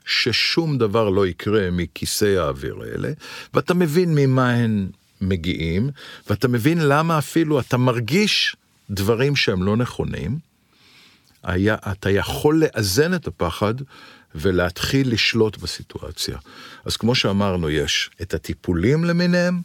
ששום 0.04 0.78
דבר 0.78 1.08
לא 1.08 1.26
יקרה 1.26 1.70
מכיסי 1.70 2.36
האוויר 2.36 2.76
האלה, 2.82 3.12
ואתה 3.54 3.74
מבין 3.74 4.14
ממה 4.14 4.50
הן 4.50 4.88
מגיעים, 5.20 5.90
ואתה 6.30 6.48
מבין 6.48 6.78
למה 6.80 7.18
אפילו 7.18 7.60
אתה 7.60 7.76
מרגיש 7.76 8.56
דברים 8.90 9.36
שהם 9.36 9.62
לא 9.62 9.76
נכונים, 9.76 10.38
היה, 11.42 11.76
אתה 11.92 12.10
יכול 12.10 12.62
לאזן 12.64 13.14
את 13.14 13.26
הפחד 13.26 13.74
ולהתחיל 14.34 15.12
לשלוט 15.12 15.56
בסיטואציה. 15.56 16.38
אז 16.84 16.96
כמו 16.96 17.14
שאמרנו, 17.14 17.70
יש 17.70 18.10
את 18.22 18.34
הטיפולים 18.34 19.04
למיניהם, 19.04 19.60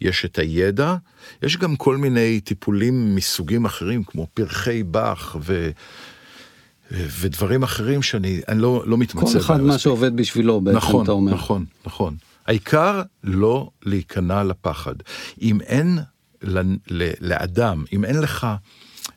יש 0.00 0.24
את 0.24 0.38
הידע, 0.38 0.96
יש 1.42 1.56
גם 1.56 1.76
כל 1.76 1.96
מיני 1.96 2.40
טיפולים 2.40 3.14
מסוגים 3.14 3.64
אחרים, 3.64 4.04
כמו 4.04 4.26
פרחי 4.34 4.82
באך 4.82 5.36
ו... 5.40 5.70
ודברים 6.90 7.62
אחרים 7.62 8.02
שאני 8.02 8.40
לא, 8.54 8.82
לא 8.86 8.98
מתמצא 8.98 9.32
כל 9.32 9.38
אחד 9.38 9.60
מה 9.60 9.78
שעובד 9.78 10.16
בשבילו 10.16 10.60
בעצם, 10.60 10.76
נכון, 10.76 11.04
אתה 11.04 11.12
אומר. 11.12 11.34
נכון, 11.34 11.64
נכון. 11.86 12.16
העיקר 12.46 13.02
לא 13.24 13.70
להיכנע 13.82 14.44
לפחד. 14.44 14.94
אם 15.42 15.60
אין 15.60 15.98
לאדם, 17.20 17.84
אם 17.92 18.04
אין 18.04 18.20
לך 18.20 18.46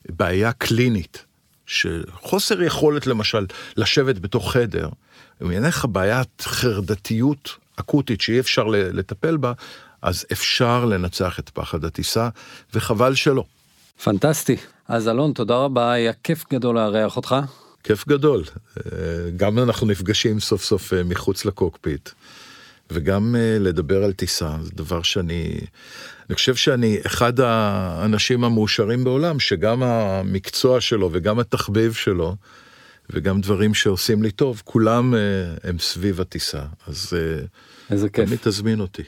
בעיה 0.09 0.51
קלינית 0.51 1.25
שחוסר 1.71 2.61
יכולת 2.61 3.07
למשל 3.07 3.45
לשבת 3.77 4.19
בתוך 4.19 4.51
חדר, 4.51 4.89
אם 5.41 5.51
אין 5.51 5.63
לך 5.63 5.85
בעיית 5.85 6.41
חרדתיות 6.41 7.49
אקוטית 7.75 8.21
שאי 8.21 8.39
אפשר 8.39 8.63
לטפל 8.67 9.37
בה, 9.37 9.53
אז 10.01 10.25
אפשר 10.31 10.85
לנצח 10.85 11.39
את 11.39 11.49
פחד 11.49 11.85
הטיסה, 11.85 12.29
וחבל 12.73 13.15
שלא. 13.15 13.43
פנטסטי. 14.03 14.57
אז 14.87 15.07
אלון, 15.07 15.33
תודה 15.33 15.55
רבה, 15.55 15.91
היה 15.91 16.13
כיף 16.23 16.45
גדול 16.53 16.75
לארח 16.75 17.17
אותך. 17.17 17.35
כיף 17.83 18.07
גדול. 18.07 18.43
אה, 18.77 18.91
גם 19.37 19.59
אנחנו 19.59 19.87
נפגשים 19.87 20.39
סוף 20.39 20.63
סוף 20.63 20.93
אה, 20.93 21.03
מחוץ 21.03 21.45
לקוקפיט, 21.45 22.09
וגם 22.91 23.35
אה, 23.35 23.57
לדבר 23.59 24.03
על 24.03 24.13
טיסה, 24.13 24.55
זה 24.61 24.71
דבר 24.73 25.01
שאני... 25.01 25.59
אני 26.31 26.35
חושב 26.35 26.55
שאני 26.55 26.97
אחד 27.05 27.39
האנשים 27.39 28.43
המאושרים 28.43 29.03
בעולם, 29.03 29.39
שגם 29.39 29.83
המקצוע 29.83 30.81
שלו 30.81 31.09
וגם 31.11 31.39
התחביב 31.39 31.93
שלו, 31.93 32.35
וגם 33.09 33.41
דברים 33.41 33.73
שעושים 33.73 34.23
לי 34.23 34.31
טוב, 34.31 34.61
כולם 34.65 35.13
הם 35.63 35.79
סביב 35.79 36.21
הטיסה. 36.21 36.61
אז 36.87 37.13
איזה 37.91 38.09
כיף. 38.09 38.25
תמיד 38.25 38.39
תזמין 38.41 38.79
אותי. 38.79 39.01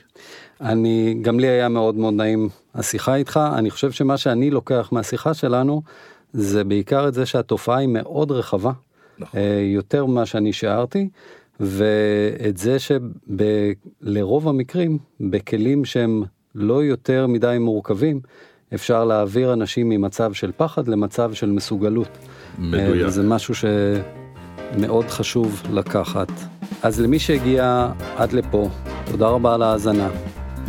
אני, 0.61 1.15
גם 1.21 1.39
לי 1.39 1.47
היה 1.47 1.69
מאוד 1.69 1.95
מאוד 1.95 2.13
נעים 2.13 2.49
השיחה 2.75 3.15
איתך, 3.15 3.39
אני 3.57 3.71
חושב 3.71 3.91
שמה 3.91 4.17
שאני 4.17 4.49
לוקח 4.49 4.89
מהשיחה 4.91 5.33
שלנו, 5.33 5.81
זה 6.33 6.63
בעיקר 6.63 7.07
את 7.07 7.13
זה 7.13 7.25
שהתופעה 7.25 7.77
היא 7.77 7.87
מאוד 7.87 8.31
רחבה, 8.31 8.71
נכון. 9.19 9.39
אה, 9.39 9.61
יותר 9.73 10.05
ממה 10.05 10.25
שאני 10.25 10.53
שיערתי, 10.53 11.09
ואת 11.59 12.57
זה 12.57 12.77
שלרוב 12.79 14.47
המקרים, 14.47 14.97
בכלים 15.19 15.85
שהם 15.85 16.23
לא 16.55 16.83
יותר 16.83 17.27
מדי 17.27 17.57
מורכבים, 17.59 18.19
אפשר 18.73 19.05
להעביר 19.05 19.53
אנשים 19.53 19.89
ממצב 19.89 20.33
של 20.33 20.51
פחד 20.57 20.87
למצב 20.87 21.33
של 21.33 21.51
מסוגלות. 21.51 22.17
מדויק. 22.59 23.07
זה 23.07 23.23
משהו 23.23 23.53
שמאוד 23.55 25.05
חשוב 25.05 25.61
לקחת. 25.73 26.31
אז 26.83 27.01
למי 27.01 27.19
שהגיע 27.19 27.89
עד 28.17 28.33
לפה, 28.33 28.69
תודה 29.11 29.27
רבה 29.27 29.53
על 29.53 29.61
ההאזנה. 29.61 30.09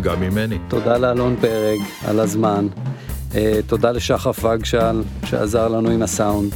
גם 0.01 0.21
ממני. 0.21 0.59
תודה 0.69 0.99
לאלון 0.99 1.37
פרג 1.41 1.79
על 2.07 2.21
הזמן. 2.21 2.67
Uh, 3.31 3.37
תודה 3.67 3.91
לשחף 3.91 4.45
וגשל 4.45 5.03
שעזר 5.25 5.69
לנו 5.69 5.91
עם 5.91 6.03
הסאונד. 6.03 6.53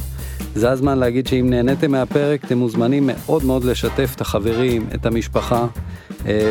זה 0.55 0.71
הזמן 0.71 0.97
להגיד 0.97 1.27
שאם 1.27 1.49
נהניתם 1.49 1.91
מהפרק 1.91 2.45
אתם 2.45 2.57
מוזמנים 2.57 3.09
מאוד 3.13 3.43
מאוד 3.43 3.63
לשתף 3.63 4.11
את 4.15 4.21
החברים, 4.21 4.87
את 4.95 5.05
המשפחה 5.05 5.67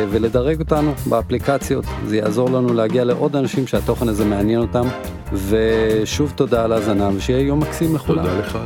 ולדרג 0.09 0.59
אותנו 0.59 0.93
באפליקציות. 1.09 1.85
זה 2.05 2.17
יעזור 2.17 2.49
לנו 2.49 2.73
להגיע 2.73 3.03
לעוד 3.03 3.35
אנשים 3.35 3.67
שהתוכן 3.67 4.07
הזה 4.07 4.25
מעניין 4.25 4.59
אותם. 4.59 4.87
ושוב 5.33 6.33
תודה 6.35 6.63
על 6.63 6.71
ההאזנה 6.71 7.09
ושיהיה 7.15 7.39
יום 7.39 7.59
מקסים 7.59 7.95
לכולם. 7.95 8.23
תודה 8.23 8.39
לך. 8.39 8.57